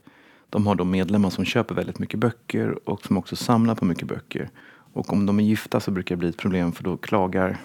de 0.50 0.68
har 0.68 0.76
de 0.76 0.92
medlemmar 0.92 1.30
som 1.30 1.46
köper 1.46 1.76
väldigt 1.76 2.00
mycket 2.00 2.20
böcker 2.20 2.90
och 2.90 3.06
som 3.06 3.18
också 3.18 3.36
samlar 3.36 3.76
på 3.76 3.86
mycket 3.86 4.08
böcker. 4.08 4.50
Och 4.94 5.14
om 5.14 5.26
de 5.26 5.40
är 5.40 5.44
gifta 5.44 5.80
så 5.80 5.92
brukar 5.92 6.16
det 6.16 6.20
bli 6.20 6.30
ett 6.30 6.38
problem 6.38 6.72
för 6.72 6.84
då 6.84 6.98
klagar, 6.98 7.58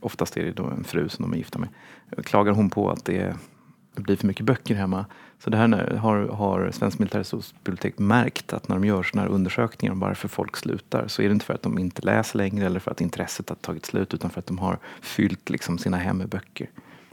oftast 0.00 0.36
är 0.36 0.44
det 0.44 0.52
då 0.52 0.64
en 0.64 0.84
fru 0.84 1.08
som 1.08 1.22
de 1.22 1.32
är 1.32 1.36
gifta 1.36 1.58
med, 1.58 1.68
klagar 2.24 2.52
hon 2.52 2.70
på 2.70 2.90
att 2.90 3.04
det, 3.04 3.36
blir 3.94 4.16
för 4.16 4.26
mycket 4.26 4.46
böcker 4.46 4.74
hemma. 4.74 5.06
Så 5.44 5.50
det 5.50 5.56
här 5.56 5.96
har, 5.96 6.28
har 6.28 6.70
Svensk 6.70 6.98
militärbibliotek 6.98 7.98
märkt 7.98 8.52
att 8.52 8.68
när 8.68 8.76
de 8.76 8.84
gör 8.84 9.02
sådana 9.02 9.28
här 9.28 9.34
undersökningar 9.34 9.92
om 9.92 10.00
varför 10.00 10.28
folk 10.28 10.56
slutar 10.56 11.08
så 11.08 11.22
är 11.22 11.26
det 11.26 11.32
inte 11.32 11.44
för 11.44 11.54
att 11.54 11.62
de 11.62 11.78
inte 11.78 12.02
läser 12.02 12.38
längre 12.38 12.66
eller 12.66 12.80
för 12.80 12.90
att 12.90 13.00
intresset 13.00 13.48
har 13.48 13.56
tagit 13.56 13.86
slut 13.86 14.14
utan 14.14 14.30
för 14.30 14.38
att 14.38 14.46
de 14.46 14.58
har 14.58 14.78
fyllt 15.02 15.50
liksom 15.50 15.78
sina 15.78 15.96
hem 15.96 16.18
med 16.18 16.28
böcker. 16.28 16.70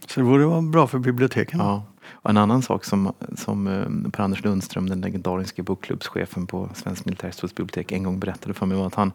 Så 0.08 0.20
det 0.20 0.26
borde 0.26 0.46
vara 0.46 0.62
bra 0.62 0.88
för 0.88 1.00
biblioteken? 1.00 1.60
Ja. 1.60 1.84
Och 2.12 2.30
en 2.30 2.38
annan 2.38 2.62
sak 2.62 2.86
som, 2.86 3.14
som 3.36 3.68
eh, 3.68 4.12
Per-Anders 4.12 4.44
Lundström, 4.44 4.90
den 4.90 5.02
legendariska 5.02 5.64
bokklubbschefen 5.64 6.48
på 6.48 6.70
Svensk 6.74 7.06
militärhistorisk 7.06 7.92
en 7.92 8.04
gång 8.04 8.20
berättade 8.20 8.54
för 8.54 8.66
mig 8.66 8.78
var 8.78 8.88
att 8.88 8.96
han 8.96 9.12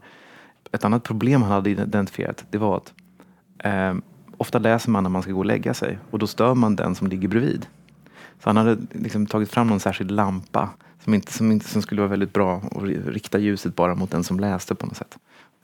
ett 0.73 0.85
annat 0.85 1.03
problem 1.03 1.43
han 1.43 1.51
hade 1.51 1.71
identifierat 1.71 2.45
det 2.51 2.59
var 2.59 2.77
att 2.77 2.93
eh, 3.59 3.95
ofta 4.37 4.59
läser 4.59 4.91
man 4.91 5.03
när 5.03 5.11
man 5.11 5.23
ska 5.23 5.33
gå 5.33 5.39
och 5.39 5.47
lägga 5.47 5.75
sig 5.75 5.99
och 6.11 6.19
då 6.19 6.27
stör 6.27 6.55
man 6.55 6.77
den 6.77 6.95
som 6.95 7.07
ligger 7.07 7.29
bredvid. 7.29 7.67
Så 8.43 8.49
han 8.49 8.57
hade 8.57 8.76
liksom 8.93 9.26
tagit 9.26 9.50
fram 9.50 9.66
någon 9.66 9.81
särskild 9.81 10.11
lampa 10.11 10.71
som, 11.05 11.14
inte, 11.14 11.33
som, 11.33 11.52
inte, 11.52 11.69
som 11.69 11.83
skulle 11.83 12.00
vara 12.00 12.11
väldigt 12.11 12.33
bra 12.33 12.62
och 12.71 12.83
rikta 12.87 13.38
ljuset 13.38 13.76
bara 13.76 13.95
mot 13.95 14.11
den 14.11 14.25
som 14.25 14.40
läste 14.40 14.75
på 14.75 14.87
något 14.87 14.97
sätt. 14.97 15.16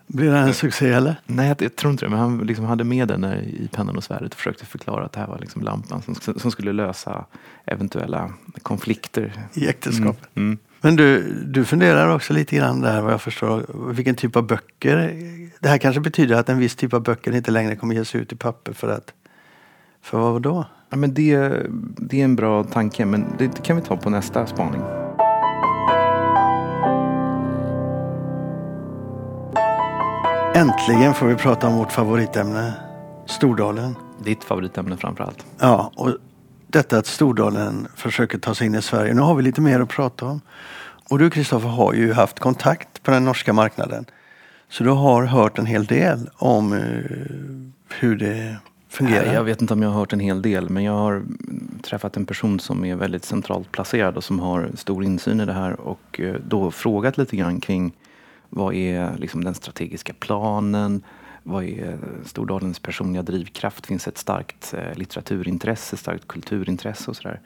Blev 0.06 0.32
det 0.32 0.38
en 0.38 0.54
succé 0.54 0.92
eller? 0.92 1.20
Nej, 1.26 1.48
jag, 1.48 1.62
jag 1.62 1.76
tror 1.76 1.92
inte 1.92 2.04
det. 2.04 2.08
Men 2.08 2.18
han 2.18 2.38
liksom 2.38 2.64
hade 2.64 2.84
med 2.84 3.08
den 3.08 3.24
i 3.24 3.68
pennan 3.72 3.96
och 3.96 4.04
svärdet 4.04 4.32
och 4.32 4.38
försökte 4.38 4.66
förklara 4.66 5.04
att 5.04 5.12
det 5.12 5.20
här 5.20 5.26
var 5.26 5.38
liksom 5.38 5.62
lampan 5.62 6.02
som, 6.02 6.14
som 6.38 6.50
skulle 6.50 6.72
lösa 6.72 7.24
eventuella 7.64 8.32
konflikter. 8.62 9.32
I 9.54 9.68
äktenskapet? 9.68 10.28
Mm, 10.34 10.48
mm. 10.48 10.58
Men 10.80 10.96
du, 10.96 11.34
du 11.46 11.64
funderar 11.64 12.14
också 12.14 12.32
lite 12.32 12.56
grann 12.56 12.80
där 12.80 13.00
vad 13.00 13.12
jag 13.12 13.22
förstår, 13.22 13.66
vilken 13.92 14.14
typ 14.14 14.36
av 14.36 14.46
böcker. 14.46 14.96
Det 15.60 15.68
här 15.68 15.78
kanske 15.78 16.00
betyder 16.00 16.36
att 16.36 16.48
en 16.48 16.58
viss 16.58 16.76
typ 16.76 16.94
av 16.94 17.02
böcker 17.02 17.36
inte 17.36 17.50
längre 17.50 17.76
kommer 17.76 17.94
ges 17.94 18.14
ut 18.14 18.32
i 18.32 18.36
papper 18.36 18.72
för 18.72 18.88
att, 18.88 19.12
för 20.02 20.18
vad 20.18 20.42
då? 20.42 20.64
Ja, 20.90 20.96
men 20.96 21.14
det, 21.14 21.38
det 21.96 22.20
är 22.20 22.24
en 22.24 22.36
bra 22.36 22.64
tanke, 22.64 23.04
men 23.04 23.26
det, 23.38 23.46
det 23.46 23.62
kan 23.62 23.76
vi 23.76 23.82
ta 23.82 23.96
på 23.96 24.10
nästa 24.10 24.46
spaning. 24.46 24.82
Äntligen 30.54 31.14
får 31.14 31.26
vi 31.26 31.34
prata 31.34 31.66
om 31.66 31.76
vårt 31.76 31.92
favoritämne, 31.92 32.72
Stordalen. 33.26 33.94
Ditt 34.24 34.44
favoritämne 34.44 34.96
framför 34.96 35.24
allt. 35.24 35.46
Ja, 35.58 35.92
och 35.96 36.16
detta 36.66 36.98
att 36.98 37.06
Stordalen 37.06 37.88
försöker 37.96 38.38
ta 38.38 38.54
sig 38.54 38.66
in 38.66 38.74
i 38.74 38.82
Sverige. 38.82 39.14
Nu 39.14 39.20
har 39.20 39.34
vi 39.34 39.42
lite 39.42 39.60
mer 39.60 39.80
att 39.80 39.88
prata 39.88 40.26
om. 40.26 40.40
Och 41.10 41.18
du 41.18 41.30
Kristoffer 41.30 41.68
har 41.68 41.92
ju 41.92 42.12
haft 42.12 42.38
kontakt 42.38 43.02
på 43.02 43.10
den 43.10 43.24
norska 43.24 43.52
marknaden. 43.52 44.04
Så 44.68 44.84
du 44.84 44.90
har 44.90 45.24
hört 45.24 45.58
en 45.58 45.66
hel 45.66 45.86
del 45.86 46.30
om 46.36 46.72
uh, 46.72 47.72
hur 48.00 48.16
det 48.16 48.56
fungerar. 48.92 49.34
Jag 49.34 49.44
vet 49.44 49.62
inte 49.62 49.74
om 49.74 49.82
jag 49.82 49.90
har 49.90 49.98
hört 49.98 50.12
en 50.12 50.20
hel 50.20 50.42
del, 50.42 50.70
men 50.70 50.84
jag 50.84 50.92
har 50.92 51.24
träffat 51.82 52.16
en 52.16 52.26
person 52.26 52.60
som 52.60 52.84
är 52.84 52.96
väldigt 52.96 53.24
centralt 53.24 53.72
placerad 53.72 54.16
och 54.16 54.24
som 54.24 54.40
har 54.40 54.70
stor 54.74 55.04
insyn 55.04 55.40
i 55.40 55.46
det 55.46 55.52
här 55.52 55.80
och 55.80 56.20
eh, 56.20 56.34
då 56.48 56.70
frågat 56.70 57.18
lite 57.18 57.36
grann 57.36 57.60
kring 57.60 57.92
vad 58.48 58.74
är 58.74 59.16
liksom 59.16 59.44
den 59.44 59.54
strategiska 59.54 60.12
planen? 60.18 61.02
Vad 61.42 61.64
är 61.64 61.98
Stordalens 62.24 62.78
personliga 62.78 63.22
drivkraft? 63.22 63.86
Finns 63.86 64.08
ett 64.08 64.18
starkt 64.18 64.74
eh, 64.74 64.98
litteraturintresse, 64.98 65.96
starkt 65.96 66.28
kulturintresse 66.28 67.10
och 67.10 67.16
sådär? 67.16 67.40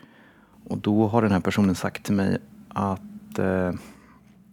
Och 0.64 0.78
då 0.78 1.06
har 1.06 1.22
den 1.22 1.32
här 1.32 1.40
personen 1.40 1.74
sagt 1.74 2.04
till 2.04 2.14
mig 2.14 2.38
att 2.68 3.38
eh, 3.38 3.72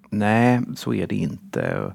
nej, 0.10 0.62
så 0.76 0.94
är 0.94 1.08
det 1.08 1.16
inte. 1.16 1.94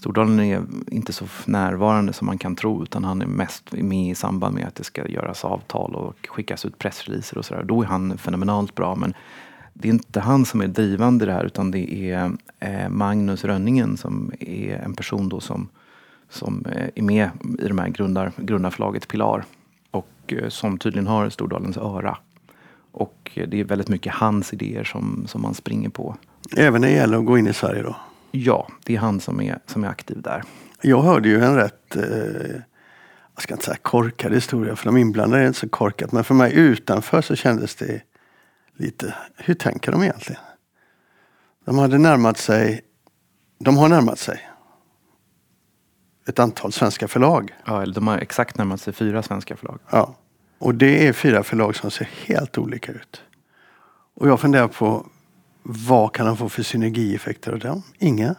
Stordalen 0.00 0.40
är 0.40 0.62
inte 0.90 1.12
så 1.12 1.24
närvarande 1.46 2.12
som 2.12 2.26
man 2.26 2.38
kan 2.38 2.56
tro 2.56 2.82
utan 2.82 3.04
han 3.04 3.22
är 3.22 3.26
mest 3.26 3.72
med 3.72 4.10
i 4.10 4.14
samband 4.14 4.54
med 4.54 4.66
att 4.66 4.74
det 4.74 4.84
ska 4.84 5.08
göras 5.08 5.44
avtal 5.44 5.94
och 5.94 6.28
skickas 6.28 6.64
ut 6.64 6.78
pressreleaser 6.78 7.38
och 7.38 7.44
sådär. 7.44 7.62
Då 7.62 7.82
är 7.82 7.86
han 7.86 8.18
fenomenalt 8.18 8.74
bra 8.74 8.94
men 8.94 9.14
det 9.72 9.88
är 9.88 9.92
inte 9.92 10.20
han 10.20 10.44
som 10.44 10.60
är 10.60 10.66
drivande 10.66 11.24
i 11.24 11.26
det 11.26 11.32
här 11.32 11.44
utan 11.44 11.70
det 11.70 11.94
är 12.10 12.32
eh, 12.60 12.88
Magnus 12.88 13.44
Rönningen 13.44 13.96
som 13.96 14.32
är 14.40 14.76
en 14.76 14.94
person 14.94 15.28
då 15.28 15.40
som, 15.40 15.68
som 16.28 16.66
eh, 16.72 16.88
är 16.94 17.02
med 17.02 17.30
i 17.58 17.68
de 17.68 17.78
här 17.78 17.88
grundar, 17.88 18.32
grundarförlaget 18.36 19.08
Pilar 19.08 19.44
och 19.90 20.10
eh, 20.26 20.48
som 20.48 20.78
tydligen 20.78 21.06
har 21.06 21.30
Stordalens 21.30 21.76
öra. 21.76 22.18
Och 22.92 23.38
det 23.48 23.60
är 23.60 23.64
väldigt 23.64 23.88
mycket 23.88 24.14
hans 24.14 24.52
idéer 24.52 24.84
som, 24.84 25.24
som 25.26 25.42
man 25.42 25.54
springer 25.54 25.88
på. 25.88 26.16
Även 26.56 26.80
när 26.80 26.88
det 26.88 26.94
gäller 26.94 27.18
att 27.18 27.26
gå 27.26 27.38
in 27.38 27.46
i 27.46 27.52
Sverige 27.52 27.82
då? 27.82 27.96
Ja, 28.30 28.68
det 28.84 28.94
är 28.94 28.98
han 28.98 29.20
som 29.20 29.40
är, 29.40 29.58
som 29.66 29.84
är 29.84 29.88
aktiv 29.88 30.22
där. 30.22 30.42
Jag 30.82 31.02
hörde 31.02 31.28
ju 31.28 31.44
en 31.44 31.56
rätt, 31.56 31.96
eh, 31.96 32.02
jag 33.34 33.42
ska 33.42 33.54
inte 33.54 33.64
säga 33.64 33.76
korkad 33.82 34.34
historia 34.34 34.76
för 34.76 34.84
de 34.84 34.96
inblandade 34.96 35.42
är 35.42 35.46
inte 35.46 35.58
så 35.58 35.68
korkat. 35.68 36.12
Men 36.12 36.24
för 36.24 36.34
mig 36.34 36.54
utanför 36.54 37.22
så 37.22 37.36
kändes 37.36 37.74
det 37.74 38.02
lite, 38.76 39.14
hur 39.36 39.54
tänker 39.54 39.92
de 39.92 40.02
egentligen? 40.02 40.42
De 41.64 41.78
hade 41.78 41.98
närmat 41.98 42.38
sig, 42.38 42.80
de 43.58 43.76
har 43.76 43.88
närmat 43.88 44.18
sig 44.18 44.50
ett 46.28 46.38
antal 46.38 46.72
svenska 46.72 47.08
förlag. 47.08 47.54
Ja, 47.64 47.82
eller 47.82 47.94
de 47.94 48.06
har 48.06 48.18
exakt 48.18 48.58
närmat 48.58 48.80
sig 48.80 48.92
fyra 48.92 49.22
svenska 49.22 49.56
förlag. 49.56 49.78
Ja, 49.90 50.14
och 50.58 50.74
det 50.74 51.08
är 51.08 51.12
fyra 51.12 51.42
förlag 51.42 51.76
som 51.76 51.90
ser 51.90 52.08
helt 52.26 52.58
olika 52.58 52.92
ut. 52.92 53.22
Och 54.14 54.28
jag 54.28 54.40
funderar 54.40 54.68
på 54.68 55.06
vad 55.62 56.12
kan 56.12 56.26
de 56.26 56.36
få 56.36 56.48
för 56.48 56.62
synergieffekter 56.62 57.52
av 57.52 57.58
dem? 57.58 57.82
Inga. 57.98 58.34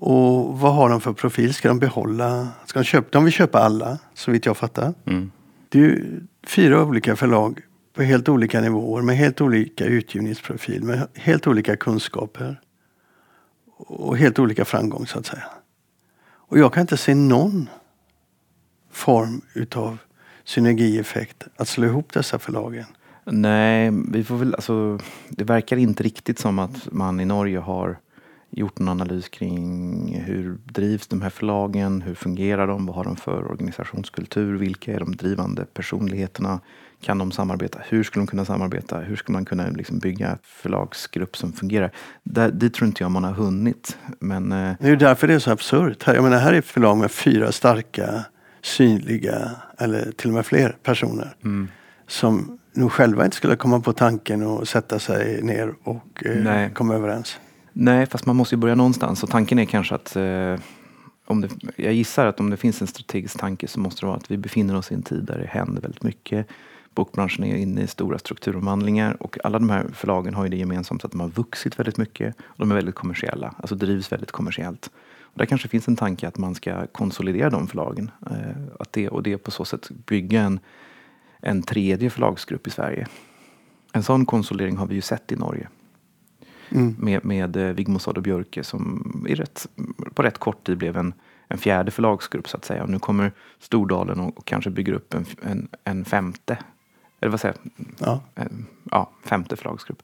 Och 0.00 0.58
vad 0.58 0.74
har 0.74 0.88
de 0.88 1.00
för 1.00 1.12
profil? 1.12 1.54
Ska 1.54 1.68
de 1.68 1.78
behålla? 1.78 2.48
Ska 2.66 2.78
de, 2.78 2.84
köpa? 2.84 3.08
de 3.10 3.24
vill 3.24 3.32
köpa 3.32 3.58
alla, 3.58 3.98
så 4.14 4.30
vitt 4.30 4.46
jag 4.46 4.56
fattar. 4.56 4.94
Mm. 5.06 5.30
Det 5.68 5.78
är 5.78 5.82
ju 5.82 6.20
fyra 6.46 6.84
olika 6.84 7.16
förlag 7.16 7.60
på 7.94 8.02
helt 8.02 8.28
olika 8.28 8.60
nivåer 8.60 9.02
med 9.02 9.16
helt 9.16 9.40
olika 9.40 9.84
utgivningsprofil, 9.84 10.82
med 10.82 11.08
helt 11.14 11.46
olika 11.46 11.76
kunskaper 11.76 12.60
och 13.76 14.16
helt 14.16 14.38
olika 14.38 14.64
framgång 14.64 15.06
så 15.06 15.18
att 15.18 15.26
säga. 15.26 15.44
Och 16.20 16.58
jag 16.58 16.72
kan 16.72 16.80
inte 16.80 16.96
se 16.96 17.14
någon 17.14 17.68
form 18.90 19.40
utav 19.54 19.98
synergieffekt 20.44 21.44
att 21.56 21.68
slå 21.68 21.86
ihop 21.86 22.12
dessa 22.12 22.38
förlagen. 22.38 22.86
Nej, 23.30 23.90
vi 24.12 24.24
får 24.24 24.36
väl, 24.36 24.54
alltså, 24.54 24.98
det 25.28 25.44
verkar 25.44 25.76
inte 25.76 26.02
riktigt 26.02 26.38
som 26.38 26.58
att 26.58 26.92
man 26.92 27.20
i 27.20 27.24
Norge 27.24 27.58
har 27.58 27.98
gjort 28.50 28.80
en 28.80 28.88
analys 28.88 29.28
kring 29.28 30.22
hur 30.26 30.58
drivs 30.64 31.06
de 31.06 31.22
här 31.22 31.30
förlagen, 31.30 32.02
hur 32.02 32.14
fungerar 32.14 32.66
de, 32.66 32.86
vad 32.86 32.96
har 32.96 33.04
de 33.04 33.16
för 33.16 33.50
organisationskultur, 33.50 34.56
vilka 34.56 34.92
är 34.92 35.00
de 35.00 35.16
drivande 35.16 35.64
personligheterna, 35.64 36.60
kan 37.00 37.18
de 37.18 37.30
samarbeta, 37.30 37.78
hur 37.88 38.02
skulle 38.02 38.20
de 38.22 38.26
kunna 38.26 38.44
samarbeta, 38.44 39.00
hur 39.00 39.16
skulle 39.16 39.34
man 39.34 39.44
kunna 39.44 39.68
liksom 39.68 39.98
bygga 39.98 40.28
en 40.28 40.38
förlagsgrupp 40.42 41.36
som 41.36 41.52
fungerar. 41.52 41.90
Där, 42.22 42.50
dit 42.50 42.74
tror 42.74 42.86
inte 42.86 43.02
jag 43.02 43.10
man 43.10 43.24
har 43.24 43.32
hunnit. 43.32 43.98
Men, 44.18 44.52
eh, 44.52 44.72
Det 44.80 44.86
är 44.86 44.90
ju 44.90 44.96
därför 44.96 45.26
det 45.26 45.34
är 45.34 45.38
så 45.38 45.50
absurt. 45.50 46.04
Jag 46.06 46.24
menar, 46.24 46.38
här 46.38 46.52
är 46.52 46.58
ett 46.58 46.64
förlag 46.64 46.96
med 46.96 47.10
fyra 47.10 47.52
starka, 47.52 48.24
synliga 48.62 49.50
eller 49.78 50.12
till 50.12 50.30
och 50.30 50.34
med 50.34 50.46
fler 50.46 50.76
personer. 50.82 51.36
mm, 51.44 51.68
Som 52.08 52.58
nog 52.72 52.92
själva 52.92 53.24
inte 53.24 53.36
skulle 53.36 53.56
komma 53.56 53.80
på 53.80 53.92
tanken 53.92 54.46
att 54.46 54.68
sätta 54.68 54.98
sig 54.98 55.42
ner 55.42 55.74
och 55.82 56.26
eh, 56.26 56.72
komma 56.72 56.94
överens. 56.94 57.38
nej, 57.72 58.06
fast 58.06 58.26
man 58.26 58.36
måste 58.36 58.54
ju 58.54 58.58
börja 58.58 58.74
någonstans 58.74 59.22
och 59.22 59.30
tanken 59.30 59.58
är 59.58 59.64
kanske 59.64 59.94
att 59.94 60.16
eh, 60.16 60.56
om 61.26 61.40
det, 61.40 61.48
jag 61.76 61.92
gissar 61.92 62.26
att 62.26 62.40
om 62.40 62.50
det 62.50 62.56
finns 62.56 62.80
en 62.80 62.86
strategisk 62.86 63.38
tanke 63.38 63.68
så 63.68 63.80
måste 63.80 64.00
det 64.00 64.06
vara 64.06 64.16
att 64.16 64.30
vi 64.30 64.36
befinner 64.36 64.76
oss 64.76 64.92
i 64.92 64.94
en 64.94 65.02
tid 65.02 65.24
där 65.24 65.38
det 65.38 65.46
händer 65.46 65.82
väldigt 65.82 66.02
mycket. 66.02 66.46
Bokbranschen 66.94 67.44
är 67.44 67.56
inne 67.56 67.82
i 67.82 67.86
stora 67.86 68.18
strukturomvandlingar 68.18 69.22
och 69.22 69.38
alla 69.44 69.58
de 69.58 69.70
här 69.70 69.86
förlagen 69.92 70.34
har 70.34 70.44
ju 70.44 70.50
det 70.50 70.56
gemensamt 70.56 71.04
att 71.04 71.10
de 71.10 71.20
har 71.20 71.28
vuxit 71.28 71.78
väldigt 71.78 71.96
mycket 71.96 72.36
och 72.40 72.58
de 72.58 72.70
är 72.70 72.74
väldigt 72.74 72.94
kommersiella, 72.94 73.54
alltså 73.56 73.74
drivs 73.74 74.12
väldigt 74.12 74.32
kommersiellt. 74.32 74.90
Och 75.20 75.38
där 75.38 75.46
kanske 75.46 75.68
finns 75.68 75.88
en 75.88 75.96
tanke 75.96 76.28
att 76.28 76.38
man 76.38 76.54
ska 76.54 76.86
konsolidera 76.86 77.50
de 77.50 77.68
förlagen 77.68 78.10
eh, 78.30 78.62
att 78.80 78.92
det, 78.92 79.08
och 79.08 79.22
det 79.22 79.38
på 79.38 79.50
så 79.50 79.64
sätt 79.64 79.90
bygga 79.90 80.40
en, 80.40 80.60
en 81.40 81.62
tredje 81.62 82.10
förlagsgrupp 82.10 82.66
i 82.66 82.70
Sverige. 82.70 83.06
En 83.92 84.02
sån 84.02 84.26
konsolidering 84.26 84.76
har 84.76 84.86
vi 84.86 84.94
ju 84.94 85.00
sett 85.00 85.32
i 85.32 85.36
Norge 85.36 85.68
Mm. 86.70 86.96
med, 86.98 87.24
med 87.24 87.56
eh, 87.56 87.72
Vigmo 87.74 87.98
Sado 87.98 88.20
Björke 88.20 88.64
som 88.64 89.26
rätt, 89.28 89.66
på 90.14 90.22
rätt 90.22 90.38
kort 90.38 90.64
tid 90.66 90.78
blev 90.78 90.96
en, 90.96 91.14
en 91.48 91.58
fjärde 91.58 91.90
förlagsgrupp 91.90 92.48
så 92.48 92.56
att 92.56 92.64
säga. 92.64 92.82
Och 92.82 92.88
nu 92.90 92.98
kommer 92.98 93.32
Stordalen 93.58 94.20
och, 94.20 94.38
och 94.38 94.44
kanske 94.44 94.70
bygger 94.70 94.92
upp 94.92 95.14
en, 95.14 95.26
en, 95.42 95.68
en 95.84 96.04
femte, 96.04 96.58
eller 97.20 97.30
vad 97.30 97.40
säger 97.40 97.56
jag, 97.64 97.86
Ja. 97.98 98.20
en, 98.34 98.66
ja, 98.90 99.10
femte 99.24 99.56
förlagsgrupp. 99.56 100.02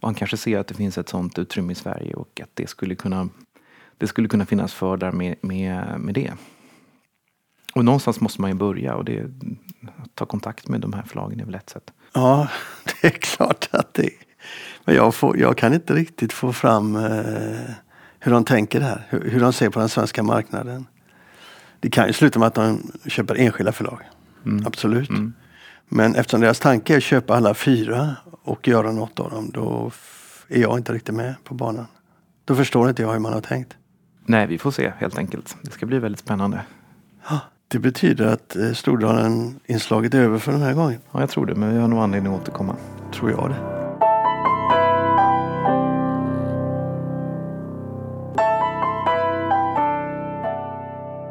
Och 0.00 0.08
han 0.08 0.14
kanske 0.14 0.36
ser 0.36 0.58
att 0.58 0.66
det 0.66 0.74
finns 0.74 0.98
ett 0.98 1.08
sånt 1.08 1.38
utrymme 1.38 1.72
i 1.72 1.74
Sverige 1.74 2.14
och 2.14 2.40
att 2.42 2.50
det 2.54 2.66
skulle 2.68 2.94
kunna, 2.94 3.28
det 3.98 4.06
skulle 4.06 4.28
kunna 4.28 4.46
finnas 4.46 4.74
fördelar 4.74 5.12
med, 5.12 5.36
med, 5.40 6.00
med 6.00 6.14
det. 6.14 6.32
Och 7.74 7.84
någonstans 7.84 8.20
måste 8.20 8.40
man 8.40 8.50
ju 8.50 8.56
börja 8.56 8.94
och 8.94 9.04
det, 9.04 9.30
ta 10.16 10.26
kontakt 10.26 10.68
med 10.68 10.80
de 10.80 10.92
här 10.92 11.02
förlagen 11.02 11.40
är 11.40 11.44
väl 11.44 11.54
ett 11.54 11.70
sätt. 11.70 11.92
ja, 12.12 12.48
det 12.84 13.06
är 13.06 13.10
klart 13.10 13.68
att 13.72 13.94
det 13.94 14.04
är. 14.04 14.26
Men 14.84 14.94
jag, 14.94 15.14
får, 15.14 15.38
jag 15.38 15.56
kan 15.56 15.74
inte 15.74 15.94
riktigt 15.94 16.32
få 16.32 16.52
fram 16.52 16.96
eh, 16.96 17.70
hur 18.18 18.32
de 18.32 18.44
tänker 18.44 18.80
här. 18.80 19.06
Hur, 19.08 19.30
hur 19.30 19.40
de 19.40 19.52
ser 19.52 19.70
på 19.70 19.78
den 19.80 19.88
svenska 19.88 20.22
marknaden. 20.22 20.86
Det 21.80 21.90
kan 21.90 22.06
ju 22.06 22.12
sluta 22.12 22.38
med 22.38 22.46
att 22.46 22.54
de 22.54 22.92
köper 23.06 23.34
enskilda 23.34 23.72
förlag. 23.72 24.00
Mm. 24.46 24.66
Absolut. 24.66 25.10
Mm. 25.10 25.32
Men 25.88 26.14
eftersom 26.14 26.40
deras 26.40 26.60
tanke 26.60 26.92
är 26.92 26.96
att 26.96 27.02
köpa 27.02 27.36
alla 27.36 27.54
fyra 27.54 28.16
och 28.42 28.68
göra 28.68 28.92
något 28.92 29.20
av 29.20 29.30
dem, 29.30 29.50
då 29.54 29.90
är 30.48 30.60
jag 30.60 30.78
inte 30.78 30.92
riktigt 30.92 31.14
med 31.14 31.34
på 31.44 31.54
banan. 31.54 31.86
Då 32.44 32.54
förstår 32.54 32.88
inte 32.88 33.02
jag 33.02 33.12
hur 33.12 33.18
man 33.18 33.32
har 33.32 33.40
tänkt. 33.40 33.76
Nej, 34.26 34.46
vi 34.46 34.58
får 34.58 34.70
se 34.70 34.92
helt 34.98 35.18
enkelt. 35.18 35.56
Det 35.62 35.70
ska 35.70 35.86
bli 35.86 35.98
väldigt 35.98 36.20
spännande. 36.20 36.60
Det 37.68 37.78
betyder 37.78 38.26
att 38.26 38.56
eh, 38.56 38.72
Stordalen-inslaget 38.72 40.14
är 40.14 40.18
över 40.20 40.38
för 40.38 40.52
den 40.52 40.62
här 40.62 40.74
gången. 40.74 41.00
Ja, 41.12 41.20
jag 41.20 41.30
tror 41.30 41.46
det, 41.46 41.54
men 41.54 41.74
vi 41.74 41.80
har 41.80 41.88
nog 41.88 41.98
anledning 41.98 42.34
att 42.34 42.40
återkomma. 42.40 42.76
Tror 43.14 43.30
jag 43.30 43.50
det. 43.50 43.76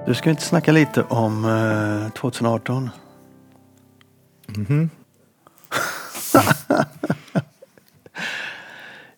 Du 0.07 0.13
ska 0.15 0.29
inte 0.29 0.41
snacka 0.41 0.71
lite 0.71 1.03
om 1.03 1.45
eh, 2.05 2.11
2018? 2.11 2.89
Mhm. 4.47 4.89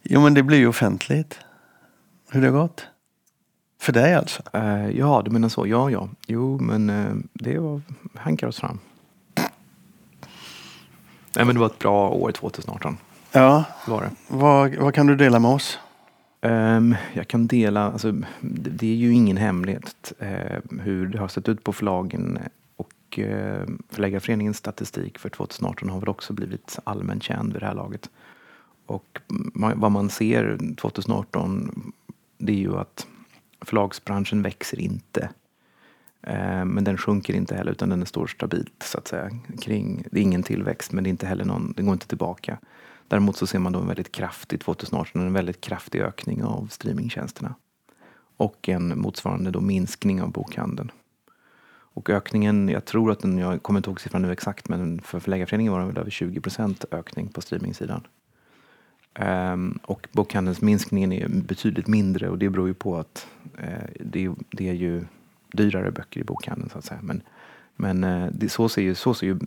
Jo 0.09 0.21
men 0.21 0.33
det 0.33 0.43
blir 0.43 0.57
ju 0.57 0.67
offentligt. 0.67 1.39
Hur 2.31 2.41
det 2.41 2.47
har 2.47 2.59
gått. 2.59 2.88
För 3.88 3.94
dig 3.94 4.15
alltså. 4.15 4.44
Eh, 4.53 4.89
ja, 4.89 5.22
du 5.25 5.32
menar 5.32 5.50
så. 5.50 5.67
Ja, 5.67 5.91
ja. 5.91 6.10
Jo, 6.27 6.60
men 6.62 6.89
uh, 6.89 7.15
det 7.34 7.60
var, 7.60 7.82
hankar 8.15 8.48
oss 8.48 8.60
fram. 8.60 8.79
Nej, 11.36 11.46
men 11.46 11.48
det 11.48 11.60
var 11.60 11.65
ett 11.65 11.79
bra 11.79 12.10
år 12.10 12.32
2018. 12.32 12.98
Ja, 13.32 13.63
Var 13.88 14.01
det. 14.01 14.10
vad, 14.27 14.75
vad 14.75 14.94
kan 14.94 15.08
du 15.08 15.15
dela 15.15 15.39
med 15.39 15.51
oss? 15.51 15.79
Ehm, 16.41 16.96
jag 17.13 17.27
kan 17.27 17.48
dela, 17.48 17.91
alltså, 17.91 18.12
det, 18.39 18.70
det 18.70 18.88
är 18.88 18.96
ju 18.96 19.13
ingen 19.13 19.38
hemlighet 19.38 20.13
eh, 20.20 20.79
hur 20.82 21.08
det 21.08 21.20
har 21.20 21.27
sett 21.27 21.50
ut 21.50 21.63
på 21.63 21.74
förlagen 21.74 22.39
och 22.75 23.20
eh, 23.20 23.67
Förläggarföreningens 23.89 24.58
statistik 24.58 25.17
för 25.17 25.29
2018 25.29 25.89
har 25.89 26.00
väl 26.00 26.10
också 26.10 26.34
blivit 26.34 26.79
allmänt 26.84 27.24
känd 27.24 27.53
vid 27.53 27.62
det 27.62 27.65
här 27.65 27.75
laget. 27.75 28.10
Och 28.86 29.20
man, 29.53 29.79
vad 29.79 29.91
man 29.91 30.10
ser 30.10 30.75
2018 30.75 31.94
det 32.38 32.51
är 32.51 32.58
ju 32.58 32.77
att 32.77 33.08
förlagsbranschen 33.62 34.42
växer 34.42 34.80
inte. 34.80 35.30
Eh, 36.22 36.66
men 36.66 36.84
den 36.84 36.98
sjunker 36.98 37.34
inte 37.34 37.56
heller 37.56 37.72
utan 37.72 37.90
den 37.90 38.06
står 38.06 38.28
stabilt 38.28 38.84
så 38.84 38.98
att 38.98 39.08
säga. 39.08 39.30
Kring, 39.62 40.04
det 40.12 40.20
är 40.20 40.24
ingen 40.24 40.44
tillväxt 40.44 40.92
men 40.92 41.04
det 41.04 41.08
är 41.08 41.12
inte 41.12 41.28
heller 41.28 41.46
någon, 41.46 41.74
den 41.78 41.86
går 41.86 41.94
inte 41.94 42.08
tillbaka. 42.08 42.58
Däremot 43.08 43.38
så 43.38 43.48
ser 43.48 43.60
man 43.60 43.74
då 43.74 43.80
en 43.80 43.88
väldigt 43.88 44.12
kraftig 44.12 44.60
2018, 44.60 45.22
en 45.22 45.34
väldigt 45.34 45.62
kraftig 45.62 46.02
ökning 46.02 46.44
av 46.44 46.68
streamingtjänsterna. 46.72 47.56
Och 48.38 48.70
en 48.70 49.00
motsvarande 49.00 49.52
då 49.52 49.62
minskning 49.62 50.22
av 50.22 50.32
bokhandeln. 50.32 50.92
Och 51.98 52.10
ökningen, 52.10 52.70
jag 52.70 52.86
tror 52.86 53.12
att 53.12 53.20
den, 53.20 53.38
jag 53.38 53.64
kommer 53.64 53.80
inte 53.80 53.90
ihåg 53.90 54.02
siffran 54.02 54.22
nu 54.22 54.32
exakt, 54.32 54.70
men 54.70 55.02
för 55.02 55.20
Förläggarföreningen 55.20 55.74
var 55.74 55.80
det 55.80 55.86
väl 55.86 55.98
över 55.98 56.12
20 56.12 56.42
procent 56.42 56.86
ökning 56.92 57.28
på 57.28 57.42
streamingsidan. 57.42 58.08
Um, 59.19 59.79
och 59.83 60.07
bokhandelsminskningen 60.12 61.12
är 61.12 61.27
betydligt 61.27 61.88
mindre 61.88 62.29
och 62.29 62.38
det 62.38 62.50
beror 62.50 62.67
ju 62.67 62.74
på 62.74 62.97
att 62.97 63.27
uh, 63.59 63.67
det, 64.00 64.29
det, 64.50 64.69
är 64.69 64.74
ju 64.74 65.05
dyrare 65.51 65.91
böcker 65.91 66.21
i 66.21 66.24
bokhandeln 66.24 66.69
så 66.69 66.77
att 66.77 66.86
säga. 66.86 67.00
Men, 67.03 67.21
men 67.75 68.03
uh, 68.03 68.29
det, 68.31 68.50
så, 68.50 68.69
ser 68.69 68.81
ju, 68.81 68.95
så 68.95 69.13
ser 69.13 69.27
ju 69.27 69.38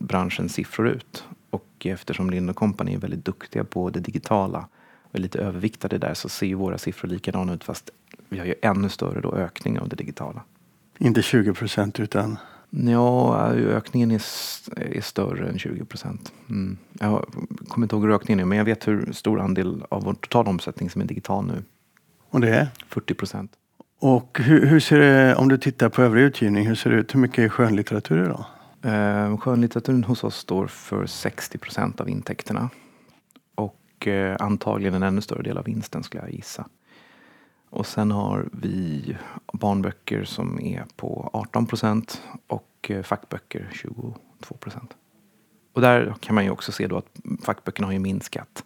branschens 0.00 0.52
siffror 0.52 0.88
ut. 0.88 1.24
Och 1.50 1.86
eftersom 1.86 2.30
Lind 2.30 2.56
Company 2.56 2.94
är 2.94 2.98
väldigt 2.98 3.24
duktiga 3.24 3.64
på 3.64 3.90
det 3.90 4.00
digitala 4.00 4.68
och 5.02 5.14
är 5.14 5.18
lite 5.18 5.38
överviktade 5.38 5.98
där 5.98 6.14
så 6.14 6.28
ser 6.28 6.46
ju 6.46 6.54
våra 6.54 6.78
siffror 6.78 7.08
likadana 7.08 7.54
ut 7.54 7.64
fast 7.64 7.90
vi 8.28 8.38
har 8.38 8.46
ju 8.46 8.54
ännu 8.62 8.88
större 8.88 9.20
då 9.20 9.32
ökning 9.32 9.78
av 9.78 9.88
det 9.88 9.96
digitala. 9.96 10.42
Inte 10.98 11.22
20 11.22 11.54
procent 11.54 12.00
utan? 12.00 12.38
Ja, 12.70 13.52
ökningen 13.52 14.10
är, 14.10 14.22
är 14.76 15.00
större 15.00 15.48
än 15.48 15.58
20 15.58 15.84
procent. 15.84 16.32
Mm. 16.50 16.76
Jag 17.00 17.26
kommer 17.68 17.84
inte 17.84 17.96
ihåg 17.96 18.04
hur 18.04 18.14
ökningen 18.14 18.40
är 18.40 18.44
men 18.44 18.58
jag 18.58 18.64
vet 18.64 18.88
hur 18.88 19.12
stor 19.12 19.40
andel 19.40 19.84
av 19.88 20.02
vår 20.02 20.14
totala 20.14 20.50
omsättning 20.50 20.90
som 20.90 21.00
är 21.00 21.06
digital 21.06 21.46
nu. 21.46 21.64
Och 22.30 22.40
det 22.40 22.54
är? 22.54 22.68
40 22.88 23.14
procent. 23.14 23.52
Och 24.00 24.38
hur, 24.42 24.66
hur, 24.66 24.80
ser 24.80 24.98
det, 24.98 25.34
om 25.34 25.48
du 25.48 25.58
tittar 25.58 25.88
på 25.88 26.02
övrig 26.02 26.22
utgivning, 26.22 26.66
hur 26.66 26.74
ser 26.74 26.90
det 26.90 26.96
ut? 26.96 27.14
Hur 27.14 27.20
mycket 27.20 27.38
är 27.38 27.48
skönlitteratur 27.48 28.24
idag? 28.24 28.44
Eh, 28.82 29.36
skönlitteraturen 29.36 30.04
hos 30.04 30.24
oss 30.24 30.36
står 30.36 30.66
för 30.66 31.06
60 31.06 31.58
procent 31.58 32.00
av 32.00 32.08
intäkterna. 32.08 32.70
Och 33.54 34.06
eh, 34.06 34.36
antagligen 34.40 34.94
en 34.94 35.02
ännu 35.02 35.20
större 35.20 35.42
del 35.42 35.58
av 35.58 35.64
vinsten 35.64 36.02
skulle 36.02 36.22
jag 36.22 36.32
gissa. 36.32 36.66
Och 37.70 37.86
sen 37.86 38.10
har 38.10 38.48
vi 38.52 39.16
barnböcker 39.52 40.24
som 40.24 40.60
är 40.60 40.84
på 40.96 41.30
18 41.32 41.66
procent 41.66 42.22
och 42.46 42.70
eh, 42.88 43.02
fackböcker 43.02 43.70
22 43.72 44.14
procent. 44.60 44.94
Och 45.72 45.80
där 45.80 46.14
kan 46.20 46.34
man 46.34 46.44
ju 46.44 46.50
också 46.50 46.72
se 46.72 46.86
då 46.86 46.96
att 46.96 47.20
fackböckerna 47.42 47.86
har 47.86 47.92
ju 47.92 47.98
minskat. 47.98 48.64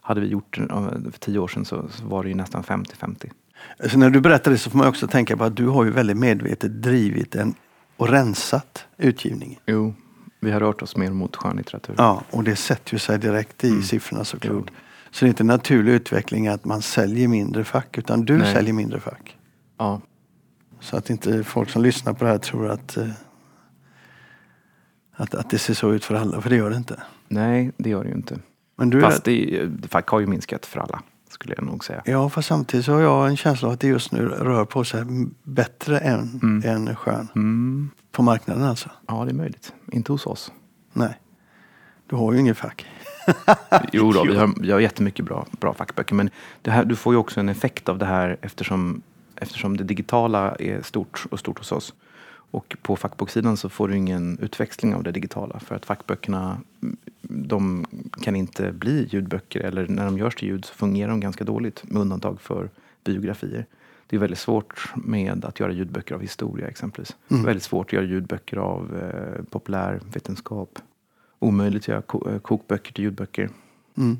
Hade 0.00 0.20
vi 0.20 0.26
gjort 0.26 0.58
det 0.58 1.12
för 1.12 1.18
tio 1.18 1.38
år 1.38 1.48
sedan 1.48 1.64
så, 1.64 1.88
var 2.02 2.22
det 2.22 2.28
ju 2.28 2.34
nästan 2.34 2.62
50-50. 2.62 3.30
Alltså 3.82 3.98
när 3.98 4.10
du 4.10 4.20
berättar 4.20 4.50
det 4.50 4.58
så 4.58 4.70
får 4.70 4.78
man 4.78 4.86
också 4.86 5.06
tänka 5.06 5.36
på 5.36 5.44
att 5.44 5.56
du 5.56 5.66
har 5.66 5.84
ju 5.84 5.90
väldigt 5.90 6.16
medvetet 6.16 6.82
drivit 6.82 7.34
en 7.34 7.54
och 7.96 8.08
rensat 8.08 8.86
utgivningen. 8.96 9.60
Jo, 9.66 9.94
vi 10.40 10.50
har 10.50 10.60
rört 10.60 10.82
oss 10.82 10.96
mer 10.96 11.10
mot 11.10 11.36
skönlitteratur. 11.36 11.94
Ja, 11.98 12.22
och 12.30 12.44
det 12.44 12.56
sätter 12.56 12.92
ju 12.92 12.98
sig 12.98 13.18
direkt 13.18 13.64
i 13.64 13.70
mm. 13.70 13.82
siffrorna 13.82 14.24
såklart. 14.24 14.64
Jo. 14.66 14.74
Så 15.10 15.24
det 15.24 15.26
är 15.26 15.28
inte 15.28 15.42
en 15.42 15.46
naturlig 15.46 15.92
utveckling 15.92 16.48
att 16.48 16.64
man 16.64 16.82
säljer 16.82 17.28
mindre 17.28 17.64
fack 17.64 17.98
utan 17.98 18.24
du 18.24 18.38
Nej. 18.38 18.54
säljer 18.54 18.72
mindre 18.72 19.00
fack. 19.00 19.36
Ja. 19.78 20.00
Så 20.80 20.96
att 20.96 21.10
inte 21.10 21.44
folk 21.44 21.70
som 21.70 21.82
lyssnar 21.82 22.12
på 22.12 22.24
det 22.24 22.30
här 22.30 22.38
tror 22.38 22.70
att, 22.70 22.96
eh, 22.96 23.08
att, 25.12 25.34
att 25.34 25.50
det 25.50 25.58
ser 25.58 25.74
så 25.74 25.92
ut 25.92 26.04
för 26.04 26.14
alla, 26.14 26.40
för 26.40 26.50
det 26.50 26.56
gör 26.56 26.70
det 26.70 26.76
inte. 26.76 27.02
Nej, 27.28 27.72
det 27.76 27.90
gör 27.90 28.04
det 28.04 28.10
ju 28.10 28.16
inte. 28.16 28.38
Men 28.76 28.90
du 28.90 29.00
Fast 29.00 29.28
är... 29.28 29.66
det, 29.66 29.88
fack 29.88 30.08
har 30.08 30.20
ju 30.20 30.26
minskat 30.26 30.66
för 30.66 30.80
alla 30.80 31.02
skulle 31.32 31.54
jag 31.56 31.66
nog 31.66 31.84
säga. 31.84 32.02
Ja, 32.04 32.28
fast 32.28 32.48
samtidigt 32.48 32.86
så 32.86 32.92
har 32.92 33.00
jag 33.00 33.28
en 33.28 33.36
känsla 33.36 33.68
av 33.68 33.74
att 33.74 33.80
det 33.80 33.88
just 33.88 34.12
nu 34.12 34.28
rör 34.28 34.64
på 34.64 34.84
sig 34.84 35.04
bättre 35.42 35.98
än, 35.98 36.40
mm. 36.42 36.88
än 36.88 36.96
skön. 36.96 37.28
Mm. 37.34 37.90
På 38.12 38.22
marknaden 38.22 38.64
alltså? 38.64 38.90
Ja, 39.06 39.24
det 39.24 39.30
är 39.30 39.34
möjligt. 39.34 39.72
Inte 39.92 40.12
hos 40.12 40.26
oss. 40.26 40.52
Nej. 40.92 41.20
Du 42.06 42.16
har 42.16 42.32
ju 42.32 42.38
inget 42.38 42.58
fack. 42.58 42.86
jo 43.92 44.12
då, 44.12 44.24
vi 44.24 44.36
har, 44.36 44.54
vi 44.60 44.72
har 44.72 44.80
jättemycket 44.80 45.24
bra, 45.24 45.46
bra 45.50 45.74
fackböcker. 45.74 46.14
Men 46.14 46.30
det 46.62 46.70
här, 46.70 46.84
du 46.84 46.96
får 46.96 47.14
ju 47.14 47.18
också 47.18 47.40
en 47.40 47.48
effekt 47.48 47.88
av 47.88 47.98
det 47.98 48.06
här 48.06 48.36
eftersom, 48.40 49.02
eftersom 49.36 49.76
det 49.76 49.84
digitala 49.84 50.54
är 50.58 50.82
stort 50.82 51.26
och 51.30 51.38
stort 51.38 51.58
hos 51.58 51.72
oss. 51.72 51.94
Och 52.52 52.76
på 52.82 52.96
fackboksidan 52.96 53.56
så 53.56 53.68
får 53.68 53.88
du 53.88 53.96
ingen 53.96 54.38
utväxling 54.38 54.94
av 54.94 55.02
det 55.02 55.12
digitala 55.12 55.60
för 55.60 55.74
att 55.74 55.86
fackböckerna 55.86 56.60
de 57.22 57.86
kan 58.22 58.36
inte 58.36 58.72
bli 58.72 59.08
ljudböcker 59.10 59.60
eller 59.60 59.86
när 59.88 60.04
de 60.04 60.18
görs 60.18 60.34
till 60.34 60.48
ljud 60.48 60.64
så 60.64 60.74
fungerar 60.74 61.10
de 61.10 61.20
ganska 61.20 61.44
dåligt 61.44 61.84
med 61.84 62.02
undantag 62.02 62.40
för 62.40 62.70
biografier. 63.04 63.66
Det 64.06 64.16
är 64.16 64.20
väldigt 64.20 64.38
svårt 64.38 64.92
med 64.94 65.44
att 65.44 65.60
göra 65.60 65.72
ljudböcker 65.72 66.14
av 66.14 66.20
historia 66.20 66.68
exempelvis. 66.68 67.16
Mm. 67.28 67.44
Väldigt 67.44 67.62
svårt 67.62 67.86
att 67.86 67.92
göra 67.92 68.04
ljudböcker 68.04 68.56
av 68.56 68.96
eh, 68.96 69.44
populärvetenskap. 69.50 70.78
Omöjligt 71.42 71.82
att 71.82 71.88
göra 71.88 72.32
eh, 72.32 72.38
kokböcker 72.38 72.92
till 72.92 73.04
ljudböcker. 73.04 73.50
Mm. 73.96 74.18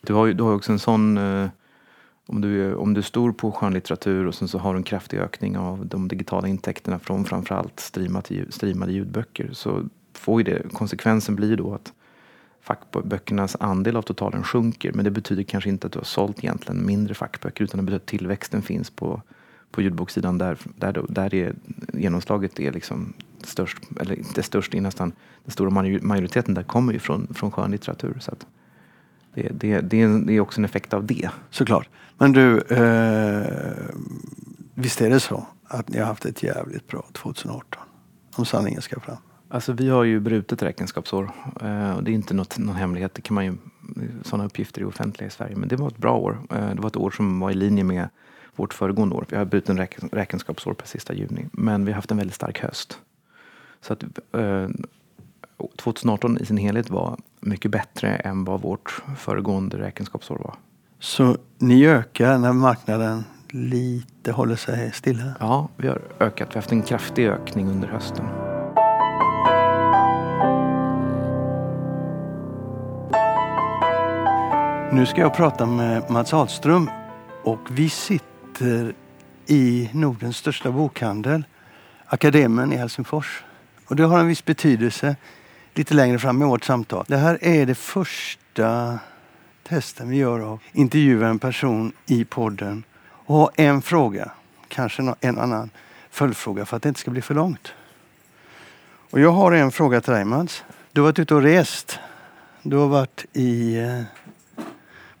Du 0.00 0.14
har 0.14 0.26
ju 0.26 0.32
du 0.32 0.42
har 0.42 0.54
också 0.54 0.72
en 0.72 0.78
sån 0.78 1.18
eh, 1.18 1.48
om 2.26 2.40
du, 2.40 2.74
om 2.74 2.94
du 2.94 2.98
är 2.98 3.02
stor 3.02 3.32
på 3.32 3.52
skönlitteratur 3.52 4.26
och 4.26 4.34
sen 4.34 4.48
så 4.48 4.58
har 4.58 4.74
du 4.74 4.76
en 4.76 4.82
kraftig 4.82 5.18
ökning 5.18 5.58
av 5.58 5.86
de 5.86 6.08
digitala 6.08 6.48
intäkterna 6.48 6.98
från 6.98 7.24
framförallt 7.24 7.80
streamade, 7.80 8.52
streamade 8.52 8.92
ljudböcker 8.92 9.50
så 9.52 9.88
får 10.12 10.40
ju 10.40 10.44
det, 10.44 10.72
konsekvensen 10.72 11.36
blir 11.36 11.56
då 11.56 11.74
att 11.74 11.92
fackböckernas 12.60 13.56
andel 13.60 13.96
av 13.96 14.02
totalen 14.02 14.42
sjunker. 14.42 14.92
Men 14.92 15.04
det 15.04 15.10
betyder 15.10 15.42
kanske 15.42 15.70
inte 15.70 15.86
att 15.86 15.92
du 15.92 15.98
har 15.98 16.04
sålt 16.04 16.38
egentligen 16.38 16.86
mindre 16.86 17.14
fackböcker 17.14 17.64
utan 17.64 17.78
det 17.78 17.82
betyder 17.82 17.96
att 17.96 18.06
tillväxten 18.06 18.62
finns 18.62 18.90
på, 18.90 19.22
på 19.72 19.82
ljudbokssidan 19.82 20.38
där, 20.38 20.58
där, 20.76 21.04
där 21.08 21.34
är 21.34 21.54
genomslaget 21.92 22.60
är 22.60 22.72
liksom 22.72 23.12
störst, 23.44 23.78
eller 24.00 24.18
inte 24.18 24.42
störst, 24.42 24.72
det 24.72 24.78
är 24.78 24.82
nästan 24.82 25.12
den 25.44 25.52
stora 25.52 25.70
majoriteten 26.02 26.54
där 26.54 26.62
kommer 26.62 26.92
ju 26.92 26.98
från, 26.98 27.34
från 27.34 27.50
skönlitteratur. 27.50 28.16
Så 28.20 28.30
att 28.30 28.46
det, 29.34 29.48
det, 29.52 29.80
det, 29.80 30.02
är, 30.02 30.08
det 30.26 30.32
är 30.32 30.40
också 30.40 30.60
en 30.60 30.64
effekt 30.64 30.94
av 30.94 31.06
det. 31.06 31.30
Såklart. 31.50 31.88
Men 32.18 32.32
du, 32.32 32.58
eh, 32.58 33.46
visst 34.74 35.00
är 35.00 35.10
det 35.10 35.20
så 35.20 35.46
att 35.64 35.88
ni 35.88 35.98
har 35.98 36.06
haft 36.06 36.24
ett 36.24 36.42
jävligt 36.42 36.88
bra 36.88 37.04
2018? 37.12 37.82
Om 38.36 38.44
sanningen 38.44 38.82
ska 38.82 39.00
fram. 39.00 39.16
Alltså 39.48 39.72
vi 39.72 39.88
har 39.88 40.04
ju 40.04 40.20
brutet 40.20 40.62
räkenskapsår 40.62 41.30
eh, 41.60 41.92
och 41.92 42.04
det 42.04 42.10
är 42.10 42.14
inte 42.14 42.34
något, 42.34 42.58
någon 42.58 42.76
hemlighet. 42.76 43.14
Det 43.14 43.22
kan 43.22 43.34
man 43.34 43.44
ju, 43.44 43.56
sådana 44.22 44.44
uppgifter 44.44 44.80
är 44.80 44.86
offentliga 44.86 45.26
i 45.26 45.30
Sverige. 45.30 45.56
Men 45.56 45.68
det 45.68 45.76
var 45.76 45.88
ett 45.88 45.96
bra 45.96 46.16
år. 46.16 46.38
Eh, 46.50 46.74
det 46.74 46.80
var 46.80 46.86
ett 46.86 46.96
år 46.96 47.10
som 47.10 47.40
var 47.40 47.50
i 47.50 47.54
linje 47.54 47.84
med 47.84 48.08
vårt 48.56 48.74
föregående 48.74 49.14
år. 49.14 49.26
Vi 49.28 49.36
har 49.36 49.44
brutit 49.44 49.78
räken, 49.78 50.08
räkenskapsår 50.12 50.74
per 50.74 50.86
sista 50.86 51.14
juni. 51.14 51.46
Men 51.52 51.84
vi 51.84 51.92
har 51.92 51.96
haft 51.96 52.10
en 52.10 52.16
väldigt 52.16 52.36
stark 52.36 52.58
höst. 52.58 52.98
Så 53.80 53.92
att 53.92 54.02
eh, 54.32 54.68
2018 55.76 56.38
i 56.38 56.46
sin 56.46 56.56
helhet 56.56 56.90
var 56.90 57.18
mycket 57.40 57.70
bättre 57.70 58.16
än 58.16 58.44
vad 58.44 58.62
vårt 58.62 59.02
föregående 59.18 59.78
räkenskapsår 59.78 60.38
var. 60.38 60.54
Så 60.98 61.36
ni 61.58 61.86
ökar 61.86 62.38
när 62.38 62.52
marknaden 62.52 63.24
lite 63.50 64.32
håller 64.32 64.56
sig 64.56 64.92
stilla? 64.92 65.34
Ja, 65.40 65.68
vi 65.76 65.88
har 65.88 66.00
ökat. 66.20 66.48
Vi 66.48 66.54
har 66.54 66.54
haft 66.54 66.72
en 66.72 66.82
kraftig 66.82 67.28
ökning 67.28 67.68
under 67.68 67.88
hösten. 67.88 68.26
Nu 74.92 75.06
ska 75.06 75.20
jag 75.20 75.34
prata 75.34 75.66
med 75.66 76.10
Mats 76.10 76.34
Ahlström 76.34 76.90
och 77.44 77.60
vi 77.70 77.88
sitter 77.88 78.31
i 79.46 79.90
Nordens 79.92 80.36
största 80.36 80.70
bokhandel, 80.70 81.44
Akademen 82.06 82.72
i 82.72 82.76
Helsingfors. 82.76 83.44
Och 83.86 83.96
det 83.96 84.02
har 84.02 84.18
en 84.18 84.26
viss 84.26 84.44
betydelse 84.44 85.16
lite 85.74 85.94
längre 85.94 86.18
fram 86.18 86.42
i 86.42 86.44
vårt 86.44 86.64
samtal. 86.64 87.04
Det 87.08 87.16
här 87.16 87.38
är 87.44 87.66
det 87.66 87.74
första 87.74 88.98
testen 89.62 90.08
vi 90.10 90.16
gör 90.16 90.40
av 90.40 90.60
intervjua 90.72 91.28
en 91.28 91.38
person 91.38 91.92
i 92.06 92.24
podden 92.24 92.84
och 93.10 93.34
ha 93.34 93.50
en 93.54 93.82
fråga, 93.82 94.30
kanske 94.68 95.14
en 95.20 95.38
annan 95.38 95.70
följdfråga 96.10 96.66
för 96.66 96.76
att 96.76 96.82
det 96.82 96.88
inte 96.88 97.00
ska 97.00 97.10
bli 97.10 97.22
för 97.22 97.34
långt. 97.34 97.72
Och 99.10 99.20
jag 99.20 99.30
har 99.30 99.52
en 99.52 99.72
fråga 99.72 100.00
till 100.00 100.12
dig 100.12 100.24
Mats. 100.24 100.64
Du 100.92 101.00
har 101.00 101.08
varit 101.08 101.18
ute 101.18 101.34
och 101.34 101.42
rest. 101.42 101.98
Du 102.62 102.76
har 102.76 102.88
varit 102.88 103.24
i 103.32 103.76
eh, 103.76 104.02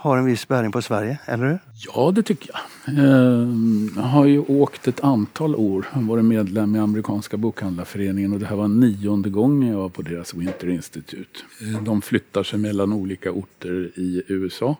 har 0.04 0.18
en 0.18 0.26
viss 0.26 0.48
bäring 0.48 0.72
på 0.72 0.82
Sverige, 0.82 1.18
eller 1.26 1.46
hur? 1.46 1.60
Ja, 1.74 2.12
det 2.16 2.24
tycker 2.24 2.52
jag. 2.54 2.60
Ehm, 2.98 3.90
jag 3.96 4.04
har 4.04 4.26
ju 4.26 4.40
åkt 4.40 4.88
ett 4.88 5.04
antal 5.04 5.56
år, 5.56 5.86
varit 5.94 6.26
medlem 6.26 6.76
i 6.76 6.80
amerikanska 6.80 7.38
bokhandlarföreningen 7.38 8.34
och 8.34 8.40
det 8.40 8.46
här 8.46 8.56
var 8.56 8.68
nionde 8.68 9.30
gången 9.30 9.70
jag 9.70 9.78
var 9.78 9.90
på 9.90 10.02
deras 10.02 10.34
Winter 10.34 10.70
Institute. 10.70 11.40
Ehm, 11.62 11.84
de 11.84 12.02
flyttar 12.02 12.44
sig 12.44 12.60
mellan 12.60 12.94
olika 12.94 13.32
orter 13.32 13.92
i 13.96 14.24
USA. 14.28 14.76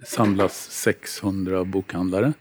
Det 0.00 0.06
samlas 0.06 0.70
600 0.70 1.64
bokhandlare. 1.64 2.32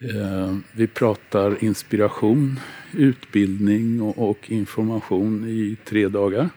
Ehm, 0.00 0.62
vi 0.72 0.86
pratar 0.86 1.64
inspiration, 1.64 2.60
utbildning 2.92 4.02
och 4.02 4.50
information 4.50 5.48
i 5.48 5.76
tre 5.84 6.08
dagar. 6.08 6.50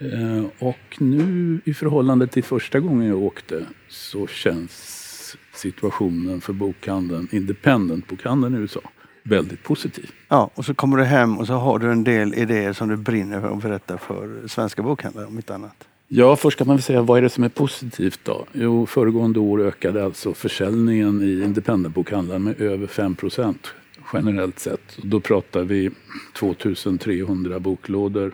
Eh, 0.00 0.44
och 0.58 0.96
nu 0.98 1.60
i 1.64 1.74
förhållande 1.74 2.26
till 2.26 2.44
första 2.44 2.80
gången 2.80 3.08
jag 3.08 3.18
åkte 3.18 3.66
så 3.88 4.26
känns 4.26 5.36
situationen 5.54 6.40
för 6.40 6.52
bokhandeln, 6.52 7.28
independent-bokhandeln 7.32 8.54
i 8.54 8.58
USA, 8.58 8.80
väldigt 9.22 9.62
positiv. 9.62 10.10
Ja, 10.28 10.50
och 10.54 10.64
så 10.64 10.74
kommer 10.74 10.96
du 10.96 11.04
hem 11.04 11.38
och 11.38 11.46
så 11.46 11.52
har 11.52 11.78
du 11.78 11.92
en 11.92 12.04
del 12.04 12.34
idéer 12.34 12.72
som 12.72 12.88
du 12.88 12.96
brinner 12.96 13.40
för 13.40 13.50
att 13.50 13.62
berätta 13.62 13.98
för 13.98 14.48
svenska 14.48 14.82
bokhandlare 14.82 15.26
om 15.26 15.36
inte 15.36 15.54
annat. 15.54 15.88
Ja, 16.08 16.36
först 16.36 16.58
kan 16.58 16.66
man 16.66 16.76
väl 16.76 16.82
säga 16.82 17.02
vad 17.02 17.18
är 17.18 17.22
det 17.22 17.30
som 17.30 17.44
är 17.44 17.48
positivt 17.48 18.20
då? 18.22 18.46
Jo, 18.52 18.86
föregående 18.86 19.40
år 19.40 19.60
ökade 19.60 20.04
alltså 20.04 20.34
försäljningen 20.34 21.22
i 21.22 21.44
independentbokhandeln 21.44 22.44
med 22.44 22.60
över 22.60 22.86
5 22.86 23.14
procent 23.14 23.74
generellt 24.12 24.58
sett. 24.58 24.98
Då 25.02 25.20
pratar 25.20 25.62
vi 25.62 25.90
2300 26.34 27.60
boklådor. 27.60 28.32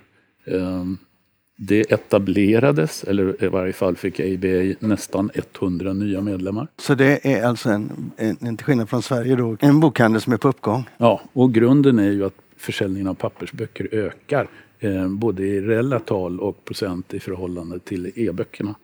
Det 1.56 1.92
etablerades, 1.92 3.04
eller 3.04 3.44
i 3.44 3.48
varje 3.48 3.72
fall 3.72 3.96
fick 3.96 4.20
ABA 4.20 4.74
nästan 4.78 5.30
100 5.34 5.92
nya 5.92 6.20
medlemmar. 6.20 6.68
Så 6.78 6.94
det 6.94 7.26
är 7.26 7.46
alltså 7.46 7.68
en, 7.70 8.12
en, 8.16 8.36
en 8.40 8.56
till 8.56 8.66
skillnad 8.66 8.88
från 8.88 9.02
Sverige 9.02 9.36
då, 9.36 9.56
en 9.60 9.80
bokhandel 9.80 10.20
som 10.20 10.32
är 10.32 10.36
på 10.36 10.48
uppgång? 10.48 10.84
Ja, 10.96 11.22
och 11.32 11.54
grunden 11.54 11.98
är 11.98 12.10
ju 12.10 12.24
att 12.24 12.34
försäljningen 12.56 13.08
av 13.08 13.14
pappersböcker 13.14 13.88
ökar. 13.92 14.48
Eh, 14.78 15.08
både 15.08 15.46
i 15.46 15.60
reella 15.60 16.00
tal 16.00 16.40
och 16.40 16.64
procent 16.64 17.14
i 17.14 17.20
förhållande 17.20 17.78
till 17.78 18.12
e-böckerna. 18.14 18.74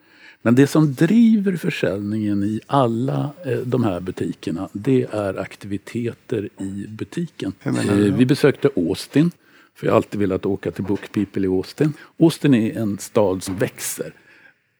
Men 0.42 0.54
det 0.54 0.66
som 0.66 0.94
driver 0.94 1.56
försäljningen 1.56 2.42
i 2.42 2.61
alla 2.66 3.30
eh, 3.44 3.59
de 3.59 3.85
här 3.85 4.00
butikerna 4.00 4.68
det 4.72 5.06
är 5.12 5.40
aktiviteter 5.40 6.48
i 6.59 6.87
butiken. 6.88 7.52
Eh, 7.62 7.72
vi 7.94 8.26
besökte 8.26 8.70
Austin 8.76 9.30
för 9.74 9.87
jag 9.87 9.92
har 9.92 9.96
alltid 9.96 10.20
velat 10.20 10.46
åka 10.46 10.70
till 10.70 10.85
Book 10.85 11.12
People 11.12 11.46
i 11.46 11.48
Austin. 11.48 11.92
Austin 12.18 12.54
är 12.54 12.78
en 12.78 12.98
stad 12.98 13.42
som 13.42 13.56
växer. 13.56 14.12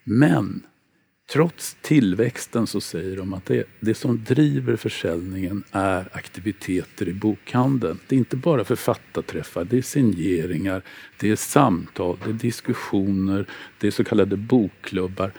Men 0.05 0.63
trots 1.33 1.77
tillväxten 1.83 2.67
så 2.67 2.81
säger 2.81 3.17
de 3.17 3.35
att 3.35 3.47
det, 3.47 3.65
det 3.81 3.95
som 3.95 4.25
driver 4.25 4.77
försäljningen 4.77 5.65
är 5.71 6.09
aktiviteter 6.13 7.09
i 7.09 7.13
bokhandeln. 7.13 7.99
Det 8.09 8.15
är 8.15 8.19
inte 8.19 8.37
bara 8.37 8.65
författarträffar, 8.65 9.65
det 9.65 9.79
är 9.79 9.83
signeringar, 9.83 10.83
det 11.21 11.31
är 11.31 11.37
samtal, 11.37 12.19
det 12.25 12.31
är 12.31 12.35
diskussioner, 12.35 13.47
det 13.79 13.87
är 13.87 13.91
så 13.91 14.05
kallade 14.05 14.37
bokklubbar. 14.37 15.33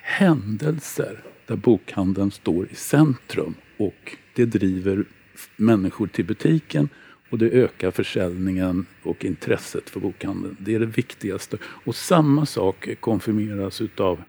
Händelser 0.00 1.22
där 1.46 1.56
bokhandeln 1.56 2.30
står 2.30 2.68
i 2.70 2.74
centrum 2.74 3.54
och 3.76 4.16
det 4.34 4.44
driver 4.44 5.04
människor 5.56 6.06
till 6.06 6.24
butiken 6.24 6.88
och 7.30 7.38
det 7.38 7.50
ökar 7.50 7.90
försäljningen 7.90 8.86
och 9.02 9.24
intresset 9.24 9.90
för 9.90 10.00
bokhandeln. 10.00 10.56
Det 10.60 10.74
är 10.74 10.80
det 10.80 10.86
viktigaste. 10.86 11.58
Och 11.62 11.96
samma 11.96 12.46
sak 12.46 12.88
konfirmeras 13.00 13.80
utav 13.80 14.22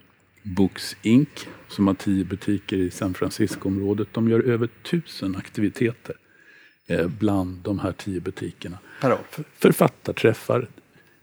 Books 0.43 0.95
Inc. 1.01 1.47
som 1.67 1.87
har 1.87 1.93
tio 1.93 2.23
butiker 2.23 2.77
i 2.77 2.91
San 2.91 3.13
Francisco-området. 3.13 4.07
De 4.11 4.29
gör 4.29 4.39
över 4.39 4.69
tusen 4.83 5.35
aktiviteter 5.35 6.15
eh, 6.87 7.07
bland 7.07 7.57
de 7.57 7.79
här 7.79 7.91
tio 7.91 8.19
butikerna. 8.19 8.77
Författarträffar, 9.53 10.67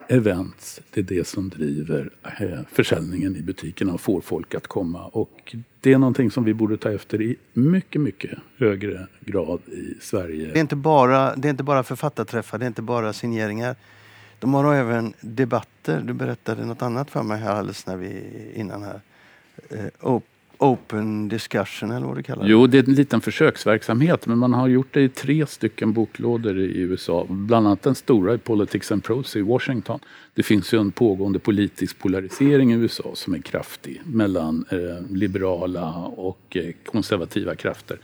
events, 0.08 0.80
det 0.90 1.00
är 1.00 1.04
det 1.04 1.26
som 1.26 1.48
driver 1.48 2.10
eh, 2.40 2.58
försäljningen 2.72 3.36
i 3.36 3.42
butikerna 3.42 3.92
och 3.92 4.00
får 4.00 4.20
folk 4.20 4.54
att 4.54 4.66
komma. 4.66 5.06
Och 5.06 5.56
det 5.80 5.92
är 5.92 5.98
någonting 5.98 6.30
som 6.30 6.44
vi 6.44 6.54
borde 6.54 6.76
ta 6.76 6.92
efter 6.92 7.22
i 7.22 7.36
mycket, 7.52 8.00
mycket 8.00 8.38
högre 8.56 9.06
grad 9.20 9.60
i 9.66 9.94
Sverige. 10.00 10.46
Det 10.52 10.58
är 10.58 10.60
inte 10.60 10.76
bara, 10.76 11.36
det 11.36 11.48
är 11.48 11.50
inte 11.50 11.64
bara 11.64 11.82
författarträffar, 11.82 12.58
det 12.58 12.64
är 12.64 12.66
inte 12.66 12.82
bara 12.82 13.12
signeringar. 13.12 13.76
De 14.38 14.54
har 14.54 14.74
även 14.74 15.14
debatter. 15.20 16.00
Du 16.00 16.12
berättade 16.12 16.66
något 16.66 16.82
annat 16.82 17.10
för 17.10 17.22
mig 17.22 17.40
här 17.40 17.54
alldeles 17.54 17.86
när 17.86 17.96
vi, 17.96 18.22
innan 18.54 18.82
här. 18.82 19.00
Eh, 19.70 19.86
open 20.58 21.28
discussion 21.28 21.90
eller 21.90 22.06
vad 22.06 22.16
det 22.16 22.22
kallas? 22.22 22.44
Jo, 22.48 22.66
det 22.66 22.78
är 22.78 22.88
en 22.88 22.94
liten 22.94 23.20
försöksverksamhet 23.20 24.26
men 24.26 24.38
man 24.38 24.52
har 24.52 24.68
gjort 24.68 24.88
det 24.90 25.00
i 25.00 25.08
tre 25.08 25.46
stycken 25.46 25.92
boklådor 25.92 26.58
i 26.58 26.78
USA. 26.80 27.26
Bland 27.28 27.66
annat 27.66 27.82
den 27.82 27.94
stora 27.94 28.34
i 28.34 28.38
Politics 28.38 28.92
and 28.92 29.04
Prose 29.04 29.38
i 29.38 29.42
Washington. 29.42 30.00
Det 30.34 30.42
finns 30.42 30.74
ju 30.74 30.80
en 30.80 30.92
pågående 30.92 31.38
politisk 31.38 31.98
polarisering 31.98 32.72
i 32.72 32.74
USA 32.74 33.10
som 33.14 33.34
är 33.34 33.38
kraftig 33.38 34.00
mellan 34.04 34.64
eh, 34.70 35.16
liberala 35.16 35.92
och 36.04 36.56
eh, 36.56 36.70
konservativa 36.84 37.54
krafter. 37.54 37.98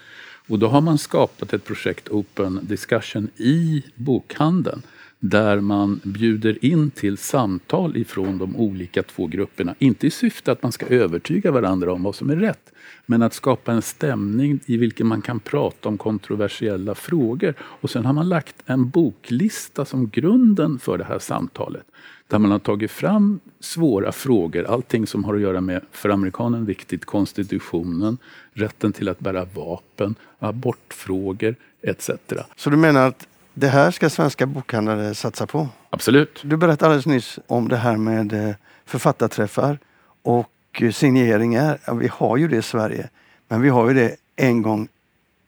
Och 0.48 0.58
då 0.58 0.68
har 0.68 0.80
man 0.80 0.98
skapat 0.98 1.52
ett 1.52 1.64
projekt 1.64 2.08
Open 2.08 2.60
Discussion 2.62 3.28
i 3.36 3.82
bokhandeln 3.94 4.82
där 5.20 5.60
man 5.60 6.00
bjuder 6.04 6.64
in 6.64 6.90
till 6.90 7.18
samtal 7.18 7.96
ifrån 7.96 8.38
de 8.38 8.56
olika 8.56 9.02
två 9.02 9.26
grupperna. 9.26 9.74
Inte 9.78 10.06
i 10.06 10.10
syfte 10.10 10.52
att 10.52 10.62
man 10.62 10.72
ska 10.72 10.86
övertyga 10.86 11.50
varandra 11.50 11.92
om 11.92 12.02
vad 12.02 12.14
som 12.14 12.30
är 12.30 12.36
rätt, 12.36 12.72
men 13.06 13.22
att 13.22 13.34
skapa 13.34 13.72
en 13.72 13.82
stämning 13.82 14.60
i 14.66 14.76
vilken 14.76 15.06
man 15.06 15.22
kan 15.22 15.40
prata 15.40 15.88
om 15.88 15.98
kontroversiella 15.98 16.94
frågor. 16.94 17.54
Och 17.60 17.90
sen 17.90 18.04
har 18.04 18.12
man 18.12 18.28
lagt 18.28 18.56
en 18.66 18.88
boklista 18.90 19.84
som 19.84 20.08
grunden 20.08 20.78
för 20.78 20.98
det 20.98 21.04
här 21.04 21.18
samtalet. 21.18 21.84
Där 22.28 22.38
man 22.38 22.50
har 22.50 22.58
tagit 22.58 22.90
fram 22.90 23.40
svåra 23.60 24.12
frågor, 24.12 24.64
allting 24.64 25.06
som 25.06 25.24
har 25.24 25.34
att 25.34 25.40
göra 25.40 25.60
med, 25.60 25.82
för 25.90 26.08
amerikanen 26.08 26.64
viktigt, 26.64 27.04
konstitutionen, 27.04 28.18
rätten 28.52 28.92
till 28.92 29.08
att 29.08 29.20
bära 29.20 29.44
vapen, 29.44 30.14
abortfrågor 30.38 31.54
etc. 31.82 32.10
Så 32.56 32.70
du 32.70 32.76
menar 32.76 33.08
att 33.08 33.26
det 33.60 33.68
här 33.68 33.90
ska 33.90 34.10
svenska 34.10 34.46
bokhandlare 34.46 35.14
satsa 35.14 35.46
på. 35.46 35.68
Absolut. 35.90 36.40
Du 36.44 36.56
berättade 36.56 36.86
alldeles 36.86 37.06
nyss 37.06 37.38
om 37.46 37.68
det 37.68 37.76
här 37.76 37.96
med 37.96 38.32
eh, 38.32 38.54
författarträffar 38.86 39.78
och 40.22 40.50
eh, 40.80 40.90
signeringar. 40.90 41.78
Ja, 41.84 41.94
vi 41.94 42.08
har 42.12 42.36
ju 42.36 42.48
det 42.48 42.56
i 42.56 42.62
Sverige. 42.62 43.08
Men 43.48 43.60
vi 43.62 43.68
har 43.68 43.88
ju 43.88 43.94
det 43.94 44.16
en 44.36 44.62
gång 44.62 44.88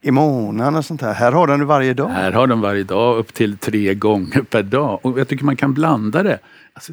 i 0.01 0.11
månaden 0.11 0.77
och 0.77 0.85
sånt 0.85 1.01
här. 1.03 1.13
Här 1.13 1.33
har 1.33 1.47
de 1.47 1.61
det 1.61 1.67
varje 1.67 1.95
dag. 1.95 2.09
Här 2.09 2.33
har 2.33 2.47
de 2.47 2.61
varje 2.61 2.85
dag, 2.85 3.19
upp 3.19 3.35
till 3.35 3.57
tre 3.57 3.95
gånger 3.95 4.43
per 4.43 4.63
dag. 4.63 5.01
Och 5.03 5.21
jag 5.21 5.29
tycker 5.29 5.45
man 5.45 5.57
kan 5.57 5.75
blanda 5.75 6.23
det. 6.23 6.39
Alltså, 6.73 6.93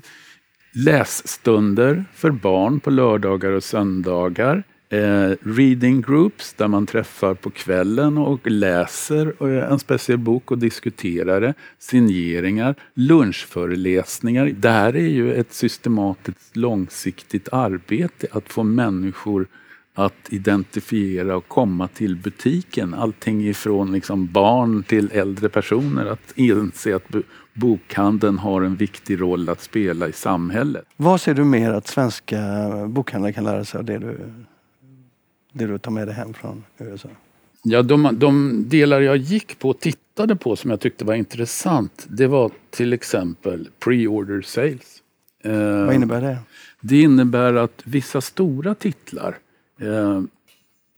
lässtunder 0.73 2.05
för 2.13 2.32
barn 2.32 2.79
på 2.79 2.89
lördagar 2.89 3.51
och 3.51 3.63
söndagar. 3.63 4.63
Eh, 4.91 5.36
reading 5.41 6.02
groups 6.02 6.54
där 6.54 6.67
man 6.67 6.86
träffar 6.86 7.34
på 7.34 7.49
kvällen 7.49 8.17
och 8.17 8.52
läser 8.52 9.43
en 9.43 9.80
speciell 9.80 10.17
bok 10.17 10.52
och 10.52 10.58
diskuterar 10.58 11.41
det. 11.41 11.54
Signeringar, 11.80 12.75
lunchföreläsningar. 12.93 14.45
Det 14.45 14.69
här 14.69 14.95
är 14.95 15.08
ju 15.08 15.34
ett 15.34 15.54
systematiskt 15.54 16.56
långsiktigt 16.56 17.49
arbete 17.52 18.28
att 18.32 18.54
få 18.54 18.63
människor 18.63 19.47
att 19.93 20.28
identifiera 20.30 21.38
och 21.38 21.47
komma 21.47 21.88
till 21.88 22.15
butiken. 22.15 22.93
Allting 22.93 23.47
ifrån 23.47 23.91
liksom 23.91 24.32
barn 24.32 24.84
till 24.84 25.10
äldre 25.13 25.49
personer. 25.49 26.06
Att 26.06 26.32
inse 26.36 26.95
att 26.95 27.15
bokhandeln 27.54 28.38
har 28.38 28.62
en 28.62 28.75
viktig 28.75 29.21
roll 29.21 29.49
att 29.49 29.62
spela 29.62 30.08
i 30.08 30.12
samhället. 30.12 30.86
Vad 30.97 31.21
ser 31.21 31.34
du 31.34 31.43
mer 31.43 31.71
att 31.71 31.88
svenska 31.88 32.39
bokhandlare 32.88 33.34
kan 33.34 33.43
lära 33.43 33.65
sig 33.65 33.78
av 33.78 33.86
det 33.86 33.97
du 33.97 34.17
det 35.60 35.67
du 35.67 35.78
tar 35.78 35.91
med 35.91 36.08
dig 36.08 36.15
hem 36.15 36.34
från 36.34 36.63
USA? 36.78 37.10
Ja, 37.63 37.82
de, 37.82 38.10
de 38.13 38.63
delar 38.69 39.02
jag 39.02 39.17
gick 39.17 39.60
på 39.60 39.69
och 39.69 39.80
tittade 39.80 40.36
på 40.36 40.56
som 40.56 40.69
jag 40.72 40.80
tyckte 40.80 41.06
var 41.06 41.13
intressant 41.15 42.06
det 42.10 42.28
var 42.28 42.52
till 42.69 42.93
exempel 42.93 43.69
pre-order 43.80 44.41
sales. 44.41 45.02
Eh, 45.43 45.86
Vad 45.86 45.95
innebär 45.95 46.22
det? 46.22 46.38
Det 46.82 47.02
innebär 47.02 47.54
att 47.54 47.82
vissa 47.84 48.22
stora 48.22 48.76
titlar 48.76 49.38
eh, 49.82 50.22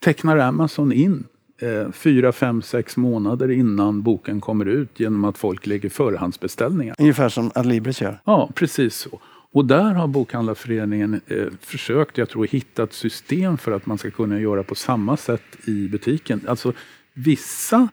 tecknar 0.03 0.37
Amazon 0.37 0.91
in 0.93 1.23
eh, 1.61 1.91
fyra, 1.91 2.31
fem, 2.31 2.61
sex 2.61 2.97
månader 2.97 3.51
innan 3.51 4.01
boken 4.01 4.41
kommer 4.41 4.65
ut 4.65 4.99
genom 4.99 5.25
att 5.25 5.37
folk 5.37 5.65
lägger 5.65 5.89
förhandsbeställningar. 5.89 6.95
Ungefär 6.99 7.29
som 7.29 7.51
Adlibris 7.55 8.01
gör? 8.01 8.19
Ja, 8.25 8.49
precis 8.55 8.95
så. 8.95 9.19
Och 9.53 9.65
där 9.65 9.93
har 9.93 10.07
Bokhandlarföreningen 10.07 11.21
eh, 11.27 11.47
försökt, 11.61 12.17
jag 12.17 12.29
tror, 12.29 12.47
hitta 12.47 12.83
ett 12.83 12.93
system 12.93 13.57
för 13.57 13.71
att 13.71 13.85
man 13.85 13.97
ska 13.97 14.11
kunna 14.11 14.39
göra 14.39 14.63
på 14.63 14.75
samma 14.75 15.17
sätt 15.17 15.67
i 15.67 15.87
butiken. 15.89 16.41
Alltså 16.47 16.73
vissa 17.13 17.87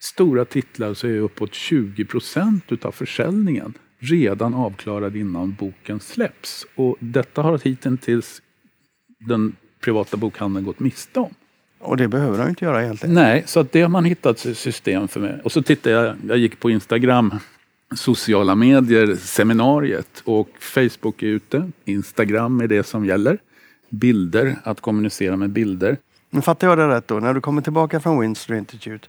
stora 0.00 0.44
titlar 0.44 0.94
så 0.94 1.06
är 1.06 1.18
uppåt 1.18 1.54
20 1.54 2.04
procent 2.04 2.72
utav 2.72 2.92
försäljningen 2.92 3.74
redan 3.98 4.54
avklarad 4.54 5.16
innan 5.16 5.56
boken 5.58 6.00
släpps. 6.00 6.66
Och 6.74 6.96
detta 7.00 7.42
har 7.42 7.58
hittills 7.64 8.42
den 9.18 9.56
privata 9.80 10.16
bokhandeln 10.16 10.66
gått 10.66 10.80
miste 10.80 11.20
om. 11.20 11.34
Och 11.78 11.96
det 11.96 12.08
behöver 12.08 12.38
de 12.38 12.48
inte 12.48 12.64
göra 12.64 12.84
egentligen. 12.84 13.14
Nej, 13.14 13.42
så 13.46 13.60
att 13.60 13.72
det 13.72 13.82
har 13.82 13.88
man 13.88 14.04
hittat 14.04 14.38
system 14.38 15.08
för 15.08 15.20
mig. 15.20 15.40
Och 15.44 15.52
så 15.52 15.62
tittade 15.62 15.96
jag, 15.96 16.16
jag 16.28 16.38
gick 16.38 16.60
på 16.60 16.70
Instagram, 16.70 17.38
sociala 17.96 18.54
medier, 18.54 19.16
seminariet 19.16 20.22
och 20.24 20.48
Facebook 20.60 21.22
är 21.22 21.26
ute. 21.26 21.70
Instagram 21.84 22.60
är 22.60 22.68
det 22.68 22.86
som 22.86 23.04
gäller. 23.04 23.38
Bilder, 23.88 24.56
att 24.64 24.80
kommunicera 24.80 25.36
med 25.36 25.50
bilder. 25.50 25.96
Men 26.30 26.42
fattar 26.42 26.68
jag 26.68 26.78
det 26.78 26.88
rätt 26.88 27.08
då? 27.08 27.20
När 27.20 27.34
du 27.34 27.40
kommer 27.40 27.62
tillbaka 27.62 28.00
från 28.00 28.20
Winster 28.20 28.54
Institute 28.54 29.08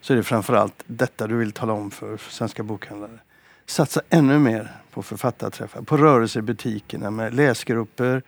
så 0.00 0.12
är 0.12 0.16
det 0.16 0.22
framförallt 0.22 0.84
detta 0.86 1.26
du 1.26 1.36
vill 1.36 1.52
tala 1.52 1.72
om 1.72 1.90
för 1.90 2.16
svenska 2.16 2.62
bokhandlare. 2.62 3.18
Satsa 3.66 4.00
ännu 4.10 4.38
mer 4.38 4.72
på 4.90 5.02
författarträffar, 5.02 5.82
på 5.82 5.96
rörelse 5.96 6.38
i 6.38 6.42
butikerna 6.42 7.10
med 7.10 7.34
läsgrupper, 7.34 8.22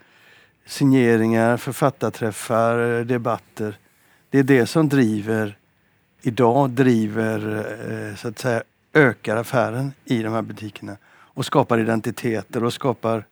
signeringar, 0.66 1.56
författarträffar, 1.56 3.04
debatter. 3.04 3.78
Det 4.30 4.38
är 4.38 4.42
det 4.42 4.66
som 4.66 4.88
driver, 4.88 5.56
idag 6.22 6.70
driver, 6.70 7.66
eh, 7.90 8.16
så 8.16 8.28
att 8.28 8.38
säga, 8.38 8.62
ökar 8.92 9.36
affären 9.36 9.92
i 10.04 10.22
de 10.22 10.32
här 10.32 10.42
butikerna 10.42 10.96
och 11.12 11.44
skapar 11.46 11.78
identiteter 11.78 12.64
och 12.64 12.72
skapar, 12.72 13.24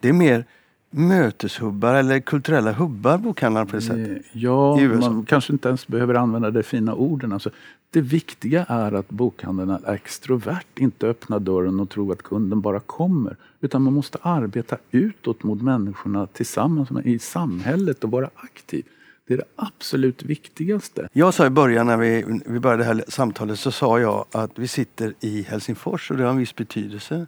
det 0.00 0.08
är 0.08 0.12
mer 0.12 0.44
möteshubbar 0.90 1.94
eller 1.94 2.20
kulturella 2.20 2.72
hubbar 2.72 3.18
bokhandlar 3.18 3.64
på 3.64 3.76
det 3.76 3.82
sättet. 3.82 4.08
Eh, 4.08 4.22
Ja, 4.32 4.80
I 4.80 4.82
USA. 4.82 5.10
man 5.10 5.24
kanske 5.24 5.52
inte 5.52 5.68
ens 5.68 5.86
behöver 5.86 6.14
använda 6.14 6.50
de 6.50 6.62
fina 6.62 6.94
orden. 6.94 7.32
Alltså, 7.32 7.50
det 7.90 8.00
viktiga 8.00 8.64
är 8.68 8.92
att 8.92 9.08
bokhandeln 9.08 9.70
är 9.70 9.92
extrovert, 9.94 10.78
inte 10.78 11.06
öppna 11.06 11.38
dörren 11.38 11.80
och 11.80 11.90
tro 11.90 12.12
att 12.12 12.22
kunden 12.22 12.60
bara 12.60 12.80
kommer. 12.80 13.36
Utan 13.60 13.82
man 13.82 13.92
måste 13.92 14.18
arbeta 14.22 14.76
utåt 14.90 15.42
mot 15.42 15.62
människorna 15.62 16.26
tillsammans 16.26 16.90
med, 16.90 17.06
i 17.06 17.18
samhället 17.18 18.04
och 18.04 18.10
vara 18.10 18.30
aktiv. 18.34 18.84
Det 19.26 19.34
är 19.34 19.38
det 19.38 19.44
absolut 19.56 20.22
viktigaste. 20.22 21.08
Jag 21.12 21.34
sa 21.34 21.46
i 21.46 21.50
början 21.50 21.86
när 21.86 21.96
vi, 21.96 22.40
vi 22.46 22.60
började 22.60 22.82
det 22.82 22.86
här 22.86 23.04
samtalet 23.08 23.58
så 23.58 23.72
sa 23.72 24.00
jag 24.00 24.26
att 24.32 24.58
vi 24.58 24.68
sitter 24.68 25.14
i 25.20 25.42
Helsingfors 25.42 26.10
och 26.10 26.16
det 26.16 26.22
har 26.22 26.30
en 26.30 26.36
viss 26.36 26.56
betydelse. 26.56 27.26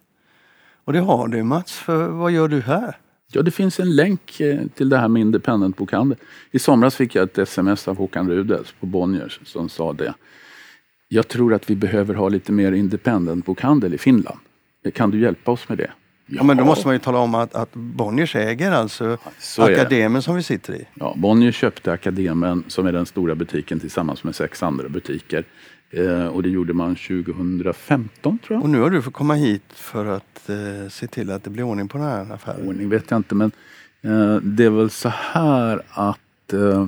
Och 0.85 0.93
det 0.93 1.01
har 1.01 1.29
det 1.29 1.43
Mats, 1.43 1.73
för 1.73 2.09
vad 2.09 2.33
gör 2.33 2.49
du 2.49 2.61
här? 2.61 2.97
Ja, 3.33 3.43
det 3.43 3.51
finns 3.51 3.81
en 3.81 3.97
länk 3.97 4.41
eh, 4.41 4.61
till 4.75 4.89
det 4.89 4.99
här 4.99 5.09
med 5.09 5.21
independent-bokhandel. 5.21 6.19
I 6.51 6.59
somras 6.59 6.97
fick 6.97 7.15
jag 7.15 7.25
ett 7.25 7.39
sms 7.39 7.89
av 7.89 7.97
Håkan 7.97 8.31
Rudels 8.31 8.75
på 8.81 8.87
Bonniers 8.87 9.41
som 9.45 9.69
sa 9.69 9.93
det. 9.93 10.15
Jag 11.09 11.29
tror 11.29 11.55
att 11.55 11.71
vi 11.71 11.77
behöver 11.77 12.15
ha 12.15 12.29
lite 12.29 12.53
mer 12.53 12.73
independent-bokhandel 12.73 13.95
i 13.95 13.99
Finland. 13.99 14.39
Kan 14.95 15.11
du 15.11 15.21
hjälpa 15.21 15.53
oss 15.53 15.69
med 15.69 15.79
det? 15.79 15.91
Ja, 16.27 16.43
men 16.43 16.57
då 16.57 16.65
måste 16.65 16.87
man 16.87 16.95
ju 16.95 16.99
tala 16.99 17.19
om 17.19 17.35
att, 17.35 17.55
att 17.55 17.75
Bonniers 17.75 18.37
äger 18.37 18.73
alltså 18.73 19.19
så. 19.39 19.63
Akademin 19.63 20.23
som 20.23 20.35
vi 20.35 20.43
sitter 20.43 20.75
i. 20.75 20.87
Ja, 20.95 21.15
Bonnier 21.17 21.53
köpte 21.53 21.93
Akademen 21.93 22.65
som 22.69 22.87
är 22.87 22.93
den 22.93 23.07
stora 23.07 23.35
butiken 23.35 23.81
tillsammans 23.81 24.25
med 24.25 24.35
sex 24.35 24.63
andra 24.63 24.89
butiker. 24.89 25.45
Eh, 25.91 26.27
och 26.27 26.43
det 26.43 26.49
gjorde 26.49 26.73
man 26.73 26.97
2015 26.97 28.39
tror 28.39 28.57
jag. 28.57 28.63
Och 28.63 28.71
nu 28.71 28.81
har 28.81 28.91
du 28.91 29.03
fått 29.03 29.15
komma 29.15 29.35
hit 29.35 29.63
för 29.69 30.07
att 30.07 30.49
eh, 30.49 30.89
se 30.91 31.07
till 31.07 31.31
att 31.31 31.45
det 31.45 31.51
blir 31.51 31.63
ordning 31.65 31.89
på 31.89 31.99
den 31.99 32.07
här 32.07 32.33
affären. 32.33 32.69
ordning 32.69 32.89
vet 32.89 33.11
jag 33.11 33.19
inte 33.19 33.35
men 33.35 33.51
eh, 34.03 34.37
det 34.37 34.65
är 34.65 34.71
väl 34.71 34.91
så 34.91 35.09
här 35.09 35.83
att 35.89 36.53
eh, 36.53 36.87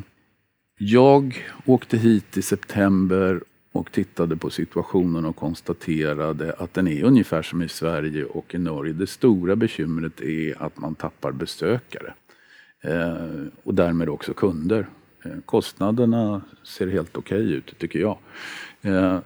jag 0.79 1.45
åkte 1.65 1.97
hit 1.97 2.37
i 2.37 2.43
september 2.43 3.41
och 3.79 3.93
tittade 3.93 4.37
på 4.37 4.51
situationen 4.51 5.25
och 5.25 5.37
konstaterade 5.37 6.53
att 6.59 6.75
den 6.75 6.89
är 6.89 7.05
ungefär 7.05 7.43
som 7.43 7.63
i 7.63 7.69
Sverige 7.69 8.25
och 8.25 8.55
i 8.55 8.59
Norge. 8.59 8.93
Det 8.93 9.07
stora 9.07 9.57
bekymret 9.57 10.21
är 10.21 10.63
att 10.63 10.79
man 10.79 10.95
tappar 10.95 11.33
besökare 11.33 12.15
eh, 12.83 13.47
och 13.63 13.75
därmed 13.75 14.09
också 14.09 14.35
kunder. 14.35 14.87
Eh, 15.25 15.33
kostnaderna 15.45 16.43
ser 16.63 16.87
helt 16.87 17.17
okej 17.17 17.53
ut 17.53 17.79
tycker 17.79 17.99
jag. 17.99 18.19
Eh, 18.83 19.19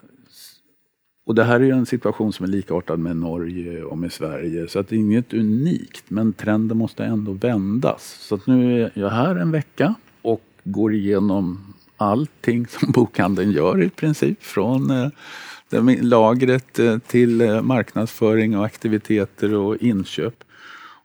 och 1.26 1.34
det 1.34 1.44
här 1.44 1.60
är 1.60 1.64
ju 1.64 1.70
en 1.70 1.86
situation 1.86 2.32
som 2.32 2.44
är 2.44 2.48
likartad 2.48 2.98
med 2.98 3.16
Norge 3.16 3.82
och 3.82 3.98
med 3.98 4.12
Sverige. 4.12 4.68
Så 4.68 4.78
att 4.78 4.88
det 4.88 4.96
är 4.96 5.00
inget 5.00 5.34
unikt. 5.34 6.04
Men 6.08 6.32
trenden 6.32 6.78
måste 6.78 7.04
ändå 7.04 7.32
vändas. 7.32 8.02
Så 8.20 8.34
att 8.34 8.46
nu 8.46 8.82
är 8.82 8.92
jag 8.94 9.10
här 9.10 9.36
en 9.36 9.50
vecka 9.50 9.94
och 10.22 10.42
går 10.64 10.94
igenom 10.94 11.74
allting 12.02 12.66
som 12.66 12.92
bokhandeln 12.92 13.50
gör 13.50 13.82
i 13.82 13.90
princip. 13.90 14.42
Från 14.42 14.90
eh, 14.90 15.08
lagret 16.00 16.78
eh, 16.78 16.98
till 16.98 17.40
eh, 17.40 17.62
marknadsföring 17.62 18.58
och 18.58 18.64
aktiviteter 18.64 19.54
och 19.54 19.76
inköp. 19.76 20.34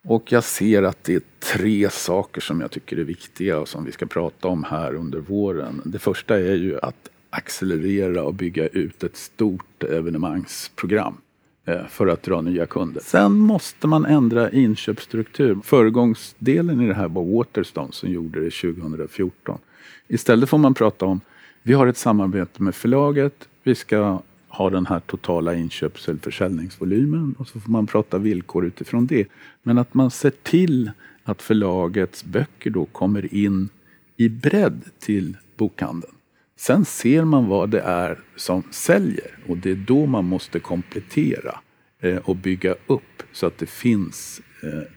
Och 0.04 0.32
jag 0.32 0.44
ser 0.44 0.84
att 0.84 1.04
det 1.04 1.16
är 1.16 1.22
tre 1.40 1.90
saker 1.90 2.42
som 2.42 2.62
jag 2.62 2.72
tycker 2.72 2.98
är 2.98 3.04
viktiga 3.04 3.60
och 3.60 3.68
som 3.68 3.86
vi 3.86 3.92
ska 3.92 4.06
prata 4.06 4.48
om 4.48 4.64
här 4.64 4.96
under 4.96 5.20
våren. 5.20 5.82
Det 5.86 6.00
första 6.00 6.40
är 6.40 6.56
ju 6.56 6.80
att 6.82 7.10
accelerera 7.30 8.24
och 8.24 8.34
bygga 8.34 8.68
ut 8.68 9.04
ett 9.04 9.18
stort 9.18 9.84
evenemangsprogram 9.84 11.18
eh, 11.66 11.88
för 11.90 12.08
att 12.08 12.24
dra 12.24 12.42
nya 12.42 12.66
kunder. 12.66 13.02
Sen 13.06 13.40
måste 13.40 13.88
man 13.88 14.06
ändra 14.06 14.52
inköpsstruktur. 14.52 15.60
Föregångsdelen 15.64 16.82
i 16.82 16.88
det 16.88 16.94
här 16.94 17.08
var 17.08 17.24
Waterstone 17.24 17.92
som 17.92 18.10
gjorde 18.10 18.40
det 18.40 18.52
2014. 18.52 19.60
Istället 20.08 20.50
får 20.50 20.58
man 20.58 20.74
prata 20.74 21.06
om 21.06 21.22
vi 21.64 21.74
har 21.74 21.88
ett 21.88 21.98
samarbete 21.98 22.64
med 22.64 22.76
förlaget. 22.76 23.48
Vi 23.64 23.76
ska 23.76 24.22
ha 24.48 24.70
den 24.70 24.86
här 24.86 25.00
totala 25.00 25.56
inköps 25.56 26.10
eller 26.10 26.20
försäljningsvolymen 26.20 27.36
och 27.38 27.48
så 27.48 27.60
får 27.60 27.72
man 27.72 27.88
prata 27.88 28.18
villkor 28.18 28.66
utifrån 28.66 29.08
det. 29.08 29.28
Men 29.64 29.78
att 29.78 29.94
man 29.94 30.12
ser 30.12 30.32
till 30.44 30.92
att 31.24 31.42
förlagets 31.42 32.24
böcker 32.24 32.70
då 32.70 32.86
kommer 32.86 33.34
in 33.34 33.70
i 34.18 34.30
bredd 34.30 34.82
till 35.00 35.38
bokhandeln. 35.58 36.14
Sen 36.56 36.86
ser 36.86 37.24
man 37.24 37.48
vad 37.48 37.70
det 37.70 37.82
är 37.82 38.20
som 38.36 38.64
säljer 38.72 39.38
och 39.48 39.58
det 39.58 39.72
är 39.72 39.76
då 39.76 40.06
man 40.06 40.26
måste 40.26 40.60
komplettera 40.60 41.60
eh, 42.00 42.18
och 42.18 42.36
bygga 42.36 42.76
upp 42.88 43.24
så 43.32 43.48
att 43.48 43.58
det 43.58 43.70
finns 43.70 44.42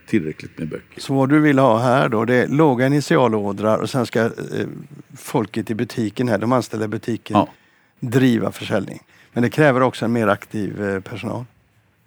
tillräckligt 0.07 0.57
med 0.57 0.67
böcker. 0.67 1.01
Så 1.01 1.13
vad 1.13 1.29
du 1.29 1.39
vill 1.39 1.59
ha 1.59 1.79
här 1.79 2.09
då, 2.09 2.25
det 2.25 2.35
är 2.35 2.47
låga 2.47 2.87
initialordrar 2.87 3.77
och 3.77 3.89
sen 3.89 4.05
ska 4.05 4.19
eh, 4.21 4.29
folket 5.17 5.71
i 5.71 5.75
butiken 5.75 6.27
här, 6.27 6.37
de 6.37 6.51
anställda 6.51 6.85
i 6.85 6.87
butiken, 6.89 7.37
Ja. 7.37 7.47
driva 7.99 8.51
försäljning. 8.51 8.99
Men 9.33 9.43
det 9.43 9.49
kräver 9.49 9.81
också 9.81 10.05
en 10.05 10.13
mer 10.13 10.27
aktiv 10.27 10.83
eh, 10.83 10.99
personal. 10.99 11.45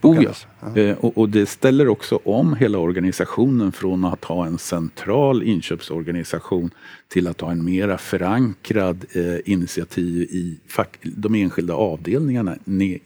Oh 0.02 0.24
ja. 0.24 0.80
Eh, 0.80 0.96
och, 0.96 1.18
och 1.18 1.28
det 1.28 1.46
ställer 1.46 1.88
också 1.88 2.18
om 2.24 2.54
hela 2.56 2.78
organisationen 2.78 3.72
från 3.72 4.04
att 4.04 4.24
ha 4.24 4.46
en 4.46 4.58
central 4.58 5.42
inköpsorganisation 5.42 6.70
till 7.08 7.28
att 7.28 7.40
ha 7.40 7.50
en 7.50 7.64
mera 7.64 7.98
förankrad 7.98 9.04
eh, 9.12 9.52
initiativ 9.52 10.22
i 10.22 10.58
fack, 10.68 10.98
de 11.02 11.34
enskilda 11.34 11.74
avdelningarna 11.74 12.56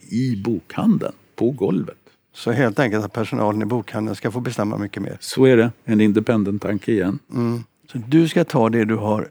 i 0.09 0.35
bokhandeln, 0.45 1.13
på 1.35 1.51
golvet. 1.51 1.95
Så 2.33 2.51
helt 2.51 2.79
enkelt 2.79 3.05
att 3.05 3.13
personalen 3.13 3.61
i 3.61 3.65
bokhandeln 3.65 4.15
ska 4.15 4.31
få 4.31 4.39
bestämma 4.39 4.77
mycket 4.77 5.03
mer. 5.03 5.17
Så 5.19 5.45
är 5.45 5.57
det, 5.57 5.71
en 5.85 6.01
independent 6.01 6.61
tanke 6.61 6.91
igen. 6.91 7.19
Mm. 7.33 7.63
Så 7.91 7.97
du 7.97 8.27
ska 8.27 8.43
ta 8.43 8.69
det 8.69 8.85
du 8.85 8.95
har 8.95 9.29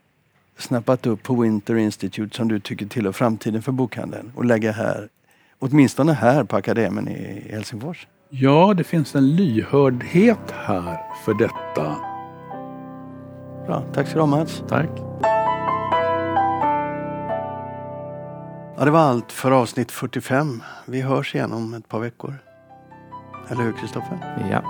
snappat 0.58 1.06
upp 1.06 1.22
på 1.22 1.34
Winter 1.34 1.76
Institute 1.76 2.36
som 2.36 2.48
du 2.48 2.60
tycker 2.60 2.86
tillhör 2.86 3.12
framtiden 3.12 3.62
för 3.62 3.72
bokhandeln 3.72 4.32
och 4.34 4.44
lägga 4.44 4.72
här, 4.72 5.08
åtminstone 5.58 6.12
här 6.12 6.44
på 6.44 6.56
Akademin 6.56 7.08
i 7.08 7.48
Helsingfors. 7.50 8.06
Ja, 8.30 8.74
det 8.76 8.84
finns 8.84 9.14
en 9.14 9.36
lyhördhet 9.36 10.50
här 10.50 10.98
för 11.24 11.34
detta. 11.34 11.96
Bra, 13.66 13.84
tack 13.94 14.06
ska 14.06 14.14
du 14.14 14.20
ha 14.20 14.26
Mats. 14.26 14.62
Tack. 14.68 14.90
Ja, 18.76 18.84
det 18.84 18.90
var 18.90 19.00
allt 19.00 19.32
för 19.32 19.50
avsnitt 19.50 19.92
45. 19.92 20.62
Vi 20.86 21.00
hörs 21.00 21.34
igen 21.34 21.52
om 21.52 21.74
ett 21.74 21.88
par 21.88 22.00
veckor. 22.00 22.34
Eller 23.50 23.62
hur 23.62 23.72
Kristoffer? 23.72 24.18
Ja, 24.50 24.62